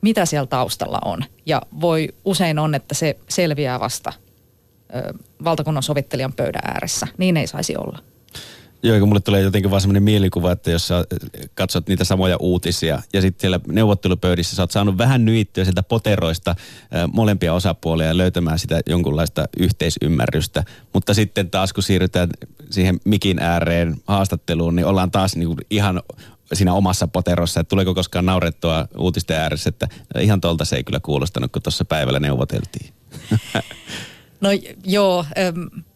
mitä 0.00 0.26
siellä 0.26 0.46
taustalla 0.46 0.98
on. 1.04 1.24
Ja 1.46 1.62
voi 1.80 2.08
usein 2.24 2.58
on, 2.58 2.74
että 2.74 2.94
se 2.94 3.18
selviää 3.28 3.80
vasta 3.80 4.12
ö, 4.94 5.14
valtakunnan 5.44 5.82
sovittelijan 5.82 6.32
pöydän 6.32 6.62
ääressä. 6.64 7.06
Niin 7.18 7.36
ei 7.36 7.46
saisi 7.46 7.76
olla. 7.76 7.98
Joo, 8.82 8.98
kun 8.98 9.08
mulle 9.08 9.20
tulee 9.20 9.40
jotenkin 9.40 9.70
vaan 9.70 9.80
semmoinen 9.80 10.02
mielikuva, 10.02 10.52
että 10.52 10.70
jos 10.70 10.88
sä 10.88 11.04
katsot 11.54 11.88
niitä 11.88 12.04
samoja 12.04 12.36
uutisia 12.40 13.02
ja 13.12 13.20
sitten 13.20 13.40
siellä 13.40 13.60
neuvottelupöydissä 13.66 14.56
sä 14.56 14.62
oot 14.62 14.70
saanut 14.70 14.98
vähän 14.98 15.24
nyittyä 15.24 15.64
sieltä 15.64 15.82
poteroista 15.82 16.54
molempia 17.12 17.54
osapuolia 17.54 18.16
löytämään 18.16 18.58
sitä 18.58 18.80
jonkunlaista 18.86 19.48
yhteisymmärrystä. 19.58 20.64
Mutta 20.92 21.14
sitten 21.14 21.50
taas 21.50 21.72
kun 21.72 21.82
siirrytään 21.82 22.28
siihen 22.70 23.00
mikin 23.04 23.38
ääreen 23.38 23.96
haastatteluun, 24.06 24.76
niin 24.76 24.86
ollaan 24.86 25.10
taas 25.10 25.36
niinku 25.36 25.56
ihan 25.70 26.02
siinä 26.52 26.72
omassa 26.72 27.08
poterossa, 27.08 27.60
että 27.60 27.68
tuleeko 27.68 27.94
koskaan 27.94 28.26
naurettua 28.26 28.88
uutisten 28.98 29.36
ääressä, 29.36 29.68
että 29.68 29.88
ihan 30.20 30.40
tolta 30.40 30.64
se 30.64 30.76
ei 30.76 30.84
kyllä 30.84 31.00
kuulostanut, 31.00 31.52
kun 31.52 31.62
tuossa 31.62 31.84
päivällä 31.84 32.20
neuvoteltiin. 32.20 32.92
No 34.40 34.48
joo, 34.84 35.24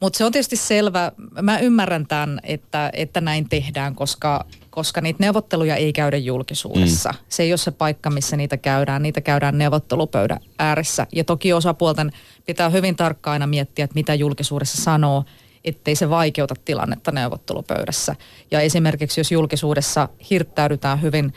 mutta 0.00 0.16
se 0.16 0.24
on 0.24 0.32
tietysti 0.32 0.56
selvä. 0.56 1.12
Mä 1.42 1.58
ymmärrän 1.58 2.06
tämän, 2.06 2.40
että, 2.42 2.90
että 2.92 3.20
näin 3.20 3.48
tehdään, 3.48 3.94
koska, 3.94 4.44
koska 4.70 5.00
niitä 5.00 5.16
neuvotteluja 5.20 5.76
ei 5.76 5.92
käydä 5.92 6.16
julkisuudessa. 6.16 7.10
Mm. 7.10 7.18
Se 7.28 7.42
ei 7.42 7.52
ole 7.52 7.56
se 7.56 7.70
paikka, 7.70 8.10
missä 8.10 8.36
niitä 8.36 8.56
käydään. 8.56 9.02
Niitä 9.02 9.20
käydään 9.20 9.58
neuvottelupöydän 9.58 10.40
ääressä. 10.58 11.06
Ja 11.12 11.24
toki 11.24 11.52
osapuolten 11.52 12.12
pitää 12.46 12.68
hyvin 12.68 12.96
tarkkaan 12.96 13.32
aina 13.32 13.46
miettiä, 13.46 13.84
että 13.84 13.94
mitä 13.94 14.14
julkisuudessa 14.14 14.82
sanoo 14.82 15.24
ettei 15.64 15.94
se 15.94 16.10
vaikeuta 16.10 16.54
tilannetta 16.64 17.12
neuvottelupöydässä. 17.12 18.16
Ja 18.50 18.60
esimerkiksi 18.60 19.20
jos 19.20 19.32
julkisuudessa 19.32 20.08
hirttäydytään 20.30 21.02
hyvin, 21.02 21.32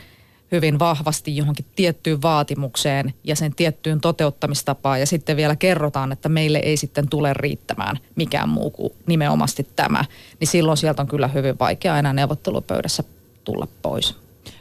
hyvin 0.52 0.78
vahvasti 0.78 1.36
johonkin 1.36 1.66
tiettyyn 1.76 2.22
vaatimukseen 2.22 3.14
ja 3.24 3.36
sen 3.36 3.54
tiettyyn 3.54 4.00
toteuttamistapaan 4.00 5.00
ja 5.00 5.06
sitten 5.06 5.36
vielä 5.36 5.56
kerrotaan, 5.56 6.12
että 6.12 6.28
meille 6.28 6.58
ei 6.58 6.76
sitten 6.76 7.08
tule 7.08 7.34
riittämään 7.34 7.96
mikään 8.16 8.48
muu 8.48 8.70
kuin 8.70 8.92
nimenomaisesti 9.06 9.68
tämä, 9.76 10.04
niin 10.40 10.48
silloin 10.48 10.76
sieltä 10.76 11.02
on 11.02 11.08
kyllä 11.08 11.28
hyvin 11.28 11.58
vaikea 11.58 11.98
enää 11.98 12.12
neuvottelupöydässä 12.12 13.04
tulla 13.44 13.68
pois. 13.82 14.16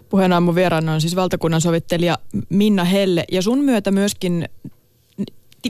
Puheen 0.09 0.33
aamun 0.33 0.55
vieraana 0.55 0.93
on 0.93 1.01
siis 1.01 1.15
valtakunnan 1.15 1.61
sovittelija 1.61 2.17
Minna 2.49 2.83
Helle 2.83 3.25
ja 3.31 3.41
sun 3.41 3.59
myötä 3.59 3.91
myöskin 3.91 4.49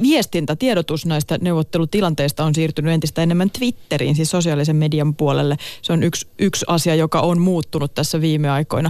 viestintä, 0.02 0.56
tiedotus 0.56 1.06
näistä 1.06 1.38
neuvottelutilanteista 1.42 2.46
on 2.46 2.56
siirtynyt 2.56 2.94
entistä 2.94 3.24
enemmän 3.24 3.50
Twitteriin, 3.50 4.16
siis 4.16 4.30
sosiaalisen 4.32 4.76
median 4.76 5.16
puolelle. 5.16 5.58
Se 5.82 5.94
on 5.94 6.04
yksi, 6.04 6.28
yksi 6.40 6.66
asia, 6.68 6.96
joka 6.96 7.20
on 7.20 7.42
muuttunut 7.42 7.94
tässä 7.94 8.22
viime 8.22 8.50
aikoina. 8.50 8.90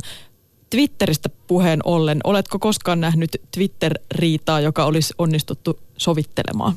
Twitteristä 0.69 1.29
puheen 1.47 1.79
ollen, 1.83 2.19
oletko 2.23 2.59
koskaan 2.59 3.01
nähnyt 3.01 3.41
Twitter-riitaa, 3.55 4.59
joka 4.59 4.85
olisi 4.85 5.13
onnistuttu 5.17 5.79
sovittelemaan? 5.97 6.73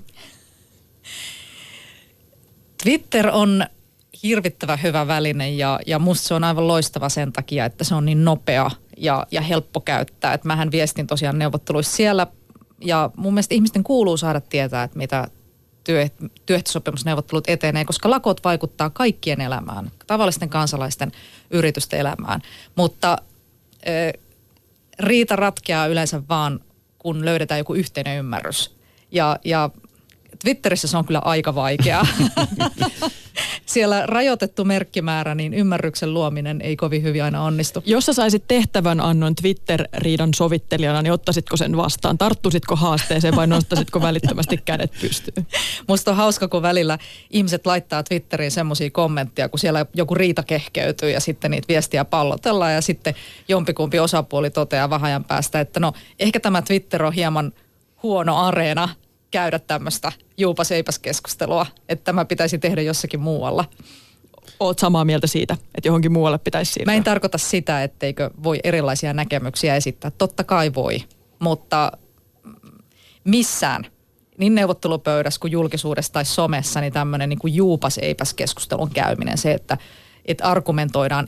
Twitter 2.83 3.29
on 3.29 3.65
hirvittävä 4.23 4.77
hyvä 4.77 5.07
väline 5.07 5.51
ja, 5.51 5.81
ja 5.87 5.99
musta 5.99 6.29
se 6.29 6.35
on 6.35 6.45
aivan 6.45 6.69
loistava 6.69 7.09
sen 7.09 7.33
takia, 7.33 7.65
että 7.65 7.85
se 7.85 7.95
on 7.95 8.05
niin 8.05 8.25
nopea 8.25 8.71
ja, 8.97 9.27
ja 9.31 9.41
helppo 9.41 9.81
käyttää. 9.81 10.35
Et 10.35 10.45
mähän 10.45 10.71
viestin 10.71 11.07
tosiaan 11.07 11.39
neuvotteluissa 11.39 11.97
siellä 11.97 12.27
ja 12.81 13.11
mun 13.17 13.35
mielestä 13.35 13.55
ihmisten 13.55 13.85
kuuluu 13.85 14.17
saada 14.17 14.41
tietää, 14.41 14.83
että 14.83 14.99
mitä 14.99 15.29
työ, 15.85 16.09
työehtosopimusneuvottelut 16.47 17.49
etenee, 17.49 17.85
koska 17.85 18.11
lakot 18.11 18.45
vaikuttaa 18.45 18.91
kaikkien 18.91 19.41
elämään, 19.41 19.91
tavallisten 20.07 20.49
kansalaisten 20.49 21.13
yritysten 21.51 22.01
elämään. 22.01 22.41
Mutta 22.77 23.19
ö, 23.89 24.19
riita 24.99 25.37
ratkeaa 25.37 25.87
yleensä 25.87 26.23
vaan, 26.29 26.61
kun 26.99 27.25
löydetään 27.25 27.59
joku 27.59 27.75
yhteinen 27.75 28.19
ymmärrys. 28.19 28.77
Ja, 29.13 29.39
ja 29.45 29.71
Twitterissä 30.39 30.89
se 30.89 30.97
on 30.97 31.05
kyllä 31.05 31.23
aika 31.25 31.55
vaikeaa. 31.55 32.07
siellä 33.69 34.07
rajoitettu 34.07 34.65
merkkimäärä, 34.65 35.35
niin 35.35 35.55
ymmärryksen 35.55 36.15
luominen 36.15 36.61
ei 36.61 36.77
kovin 36.77 37.03
hyvin 37.03 37.25
aina 37.25 37.45
onnistu. 37.45 37.83
Jos 37.87 38.07
sä 38.07 38.13
saisit 38.13 38.45
tehtävän 38.49 39.01
annon 39.01 39.35
Twitter-riidan 39.35 40.35
sovittelijana, 40.35 41.03
niin 41.03 41.13
ottaisitko 41.13 41.57
sen 41.57 41.77
vastaan? 41.77 42.19
Tarttusitko 42.19 42.77
haasteeseen 42.77 43.37
vai 43.37 43.47
nostasitko 43.47 44.03
välittömästi 44.03 44.57
kädet 44.65 44.93
pystyyn? 45.01 45.47
Musta 45.89 46.11
on 46.11 46.17
hauska, 46.17 46.49
kun 46.49 46.63
välillä 46.63 46.99
ihmiset 47.31 47.67
laittaa 47.67 48.03
Twitteriin 48.03 48.51
semmoisia 48.51 48.91
kommentteja, 48.91 49.49
kun 49.49 49.59
siellä 49.59 49.87
joku 49.95 50.15
riita 50.15 50.43
kehkeytyy 50.43 51.11
ja 51.11 51.21
sitten 51.21 51.51
niitä 51.51 51.69
viestiä 51.69 52.05
pallotellaan 52.05 52.75
ja 52.75 52.81
sitten 52.81 53.15
jompikumpi 53.49 53.99
osapuoli 53.99 54.51
toteaa 54.51 54.91
vahajan 54.91 55.25
päästä, 55.25 55.61
että 55.61 55.81
no 55.81 55.93
ehkä 56.19 56.41
tämä 56.41 56.63
Twitter 56.63 57.05
on 57.05 57.13
hieman 57.13 57.53
huono 58.03 58.37
areena 58.37 58.89
käydä 59.31 59.59
tämmöistä 59.59 60.13
juupas-eipäs-keskustelua, 60.37 61.67
että 61.89 62.05
tämä 62.05 62.25
pitäisi 62.25 62.59
tehdä 62.59 62.83
jossakin 62.83 63.21
muualla. 63.21 63.65
Oot 64.61 64.79
samaa 64.79 65.05
mieltä 65.05 65.27
siitä, 65.27 65.55
että 65.55 65.89
johonkin 65.89 66.13
muualle 66.13 66.39
pitäisi 66.39 66.73
siirtyä? 66.73 66.93
Mä 66.93 66.97
en 66.97 67.05
tarkoita 67.05 67.39
sitä, 67.39 67.83
etteikö 67.83 68.31
voi 68.43 68.61
erilaisia 68.65 69.13
näkemyksiä 69.13 69.77
esittää. 69.77 70.11
Totta 70.11 70.45
kai 70.45 70.75
voi, 70.75 70.99
mutta 71.39 71.93
missään 73.25 73.87
niin 74.39 74.55
neuvottelupöydässä 74.55 75.41
kuin 75.41 75.51
julkisuudessa 75.51 76.13
tai 76.13 76.25
somessa, 76.25 76.81
niin 76.81 76.93
tämmöinen 76.93 77.29
niin 77.29 77.55
juupas-eipäs-keskustelun 77.55 78.91
käyminen, 78.91 79.39
se, 79.39 79.53
että, 79.53 79.79
että 80.25 80.45
argumentoidaan 80.45 81.27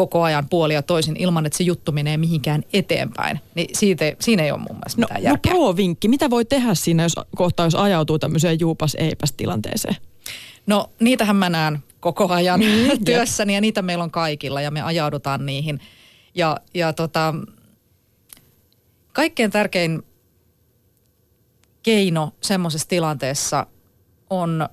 koko 0.00 0.22
ajan 0.22 0.48
puolia 0.48 0.78
ja 0.78 0.82
toisin 0.82 1.16
ilman, 1.16 1.46
että 1.46 1.56
se 1.56 1.64
juttu 1.64 1.92
menee 1.92 2.16
mihinkään 2.16 2.62
eteenpäin. 2.72 3.40
Niin 3.54 3.68
siitä, 3.72 4.04
siinä 4.20 4.42
ei 4.42 4.50
ole 4.50 4.58
mun 4.58 4.76
mielestä 4.76 5.00
no, 5.00 5.04
mitään 5.04 5.22
no, 5.22 5.24
järkeä. 5.24 5.52
No 5.52 5.58
pro-vinkki, 5.58 6.08
mitä 6.08 6.30
voi 6.30 6.44
tehdä 6.44 6.74
siinä, 6.74 7.02
jos 7.02 7.14
kohta 7.36 7.64
jos 7.64 7.74
ajautuu 7.74 8.18
tämmöiseen 8.18 8.60
juupas-eipäs 8.60 9.32
tilanteeseen? 9.32 9.96
No 10.66 10.90
niitähän 11.00 11.36
mä 11.36 11.50
näen 11.50 11.78
koko 12.00 12.32
ajan 12.32 12.60
mm, 12.60 13.04
työssäni 13.04 13.54
ja 13.54 13.60
niitä 13.60 13.82
meillä 13.82 14.04
on 14.04 14.10
kaikilla 14.10 14.60
ja 14.60 14.70
me 14.70 14.82
ajaudutaan 14.82 15.46
niihin. 15.46 15.80
Ja, 16.34 16.56
ja 16.74 16.92
tota, 16.92 17.34
kaikkein 19.12 19.50
tärkein 19.50 20.02
keino 21.82 22.32
semmoisessa 22.40 22.88
tilanteessa 22.88 23.66
on 24.30 24.68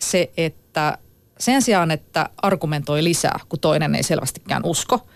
se, 0.00 0.30
että 0.36 0.98
sen 1.38 1.62
sijaan, 1.62 1.90
että 1.90 2.28
argumentoi 2.42 3.04
lisää, 3.04 3.40
kun 3.48 3.60
toinen 3.60 3.94
ei 3.94 4.02
selvästikään 4.02 4.64
usko, 4.64 5.06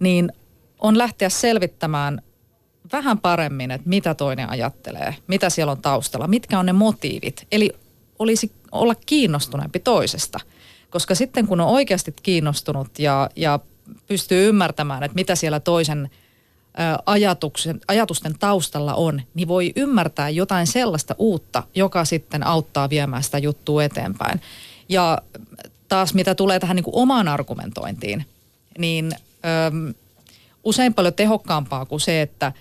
niin 0.00 0.32
on 0.78 0.98
lähteä 0.98 1.28
selvittämään 1.28 2.22
vähän 2.92 3.18
paremmin, 3.18 3.70
että 3.70 3.88
mitä 3.88 4.14
toinen 4.14 4.50
ajattelee, 4.50 5.14
mitä 5.26 5.50
siellä 5.50 5.72
on 5.72 5.82
taustalla, 5.82 6.28
mitkä 6.28 6.58
on 6.58 6.66
ne 6.66 6.72
motiivit. 6.72 7.46
Eli 7.52 7.70
olisi 8.18 8.52
olla 8.72 8.94
kiinnostuneempi 8.94 9.78
toisesta. 9.78 10.40
Koska 10.90 11.14
sitten 11.14 11.46
kun 11.46 11.60
on 11.60 11.68
oikeasti 11.68 12.14
kiinnostunut 12.22 12.98
ja, 12.98 13.30
ja 13.36 13.58
pystyy 14.06 14.48
ymmärtämään, 14.48 15.02
että 15.02 15.14
mitä 15.14 15.34
siellä 15.34 15.60
toisen 15.60 16.10
ajatuksen, 17.06 17.80
ajatusten 17.88 18.38
taustalla 18.38 18.94
on, 18.94 19.22
niin 19.34 19.48
voi 19.48 19.72
ymmärtää 19.76 20.28
jotain 20.28 20.66
sellaista 20.66 21.14
uutta, 21.18 21.62
joka 21.74 22.04
sitten 22.04 22.46
auttaa 22.46 22.90
viemään 22.90 23.22
sitä 23.22 23.38
juttua 23.38 23.84
eteenpäin. 23.84 24.40
Ja 24.88 25.18
taas 25.88 26.14
mitä 26.14 26.34
tulee 26.34 26.60
tähän 26.60 26.76
niin 26.76 26.84
kuin 26.84 26.96
omaan 26.96 27.28
argumentointiin, 27.28 28.26
niin 28.78 29.12
ö, 29.12 29.94
usein 30.64 30.94
paljon 30.94 31.14
tehokkaampaa 31.14 31.86
kuin 31.86 32.00
se, 32.00 32.22
että 32.22 32.52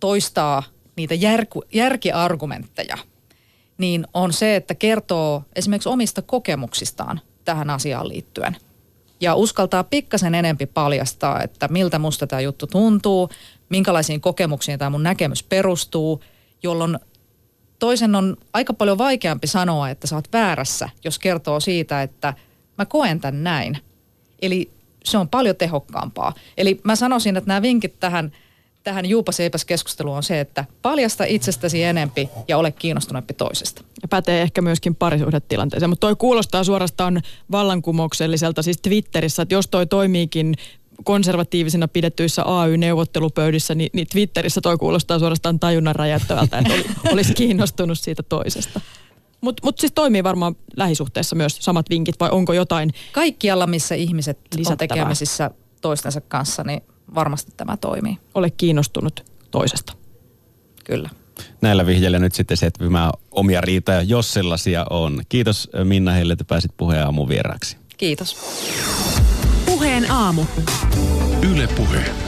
toistaa 0.00 0.62
niitä 0.96 1.14
järku, 1.14 1.62
järkiargumentteja, 1.72 2.98
niin 3.78 4.06
on 4.14 4.32
se, 4.32 4.56
että 4.56 4.74
kertoo 4.74 5.42
esimerkiksi 5.56 5.88
omista 5.88 6.22
kokemuksistaan 6.22 7.20
tähän 7.44 7.70
asiaan 7.70 8.08
liittyen. 8.08 8.56
Ja 9.20 9.34
uskaltaa 9.34 9.84
pikkasen 9.84 10.34
enempi 10.34 10.66
paljastaa, 10.66 11.42
että 11.42 11.68
miltä 11.68 11.98
musta 11.98 12.26
tämä 12.26 12.40
juttu 12.40 12.66
tuntuu, 12.66 13.28
minkälaisiin 13.68 14.20
kokemuksiin 14.20 14.78
tämä 14.78 14.90
mun 14.90 15.02
näkemys 15.02 15.42
perustuu, 15.42 16.22
jolloin 16.62 16.98
toisen 17.78 18.14
on 18.14 18.36
aika 18.52 18.74
paljon 18.74 18.98
vaikeampi 18.98 19.46
sanoa, 19.46 19.90
että 19.90 20.06
sä 20.06 20.16
oot 20.16 20.28
väärässä, 20.32 20.88
jos 21.04 21.18
kertoo 21.18 21.60
siitä, 21.60 22.02
että 22.02 22.34
mä 22.78 22.84
koen 22.84 23.20
tämän 23.20 23.44
näin. 23.44 23.78
Eli 24.42 24.70
se 25.04 25.18
on 25.18 25.28
paljon 25.28 25.56
tehokkaampaa. 25.56 26.34
Eli 26.56 26.80
mä 26.84 26.96
sanoisin, 26.96 27.36
että 27.36 27.48
nämä 27.48 27.62
vinkit 27.62 28.00
tähän, 28.00 28.32
tähän 28.82 29.06
juupaseipäs 29.06 29.64
keskusteluun 29.64 30.16
on 30.16 30.22
se, 30.22 30.40
että 30.40 30.64
paljasta 30.82 31.24
itsestäsi 31.24 31.82
enempi 31.82 32.28
ja 32.48 32.58
ole 32.58 32.72
kiinnostuneempi 32.72 33.34
toisesta. 33.34 33.82
Ja 34.02 34.08
pätee 34.08 34.42
ehkä 34.42 34.62
myöskin 34.62 34.94
parisuhdetilanteeseen, 34.94 35.90
mutta 35.90 36.06
toi 36.06 36.16
kuulostaa 36.16 36.64
suorastaan 36.64 37.22
vallankumoukselliselta 37.50 38.62
siis 38.62 38.78
Twitterissä, 38.80 39.42
että 39.42 39.54
jos 39.54 39.68
toi 39.68 39.86
toimiikin 39.86 40.54
konservatiivisena 41.04 41.88
pidettyissä 41.88 42.42
AY-neuvottelupöydissä, 42.42 43.74
niin, 43.74 43.90
niin 43.92 44.06
Twitterissä 44.12 44.60
toi 44.60 44.76
kuulostaa 44.78 45.18
suorastaan 45.18 45.60
tajunnan 45.60 45.94
räjäyttävältä, 45.94 46.58
että 46.58 46.74
oli, 46.74 46.84
olisi 47.12 47.34
kiinnostunut 47.34 47.98
siitä 47.98 48.22
toisesta. 48.22 48.80
Mutta 49.40 49.60
mut 49.64 49.78
siis 49.78 49.92
toimii 49.92 50.24
varmaan 50.24 50.56
lähisuhteessa 50.76 51.36
myös 51.36 51.56
samat 51.60 51.90
vinkit, 51.90 52.20
vai 52.20 52.30
onko 52.32 52.52
jotain 52.52 52.90
Kaikkialla, 53.12 53.66
missä 53.66 53.94
ihmiset 53.94 54.38
on 54.70 54.76
tekemisissä 54.78 55.50
toistensa 55.80 56.20
kanssa, 56.20 56.64
niin 56.64 56.80
varmasti 57.14 57.52
tämä 57.56 57.76
toimii. 57.76 58.18
Ole 58.34 58.50
kiinnostunut 58.50 59.24
toisesta. 59.50 59.92
Kyllä. 60.84 61.10
Näillä 61.60 61.86
vihjeillä 61.86 62.18
nyt 62.18 62.34
sitten 62.34 62.56
setvimään 62.56 63.12
omia 63.30 63.60
riitoja, 63.60 64.02
jos 64.02 64.32
sellaisia 64.32 64.86
on. 64.90 65.22
Kiitos 65.28 65.70
Minna 65.84 66.12
heille, 66.12 66.32
että 66.32 66.44
pääsit 66.44 66.70
puheen 66.76 67.04
aamun 67.04 67.28
vieraaksi. 67.28 67.76
Kiitos. 67.96 68.36
Puheen 69.76 70.10
aamu. 70.10 70.46
Yle 71.42 71.66
Puhe. 71.66 72.25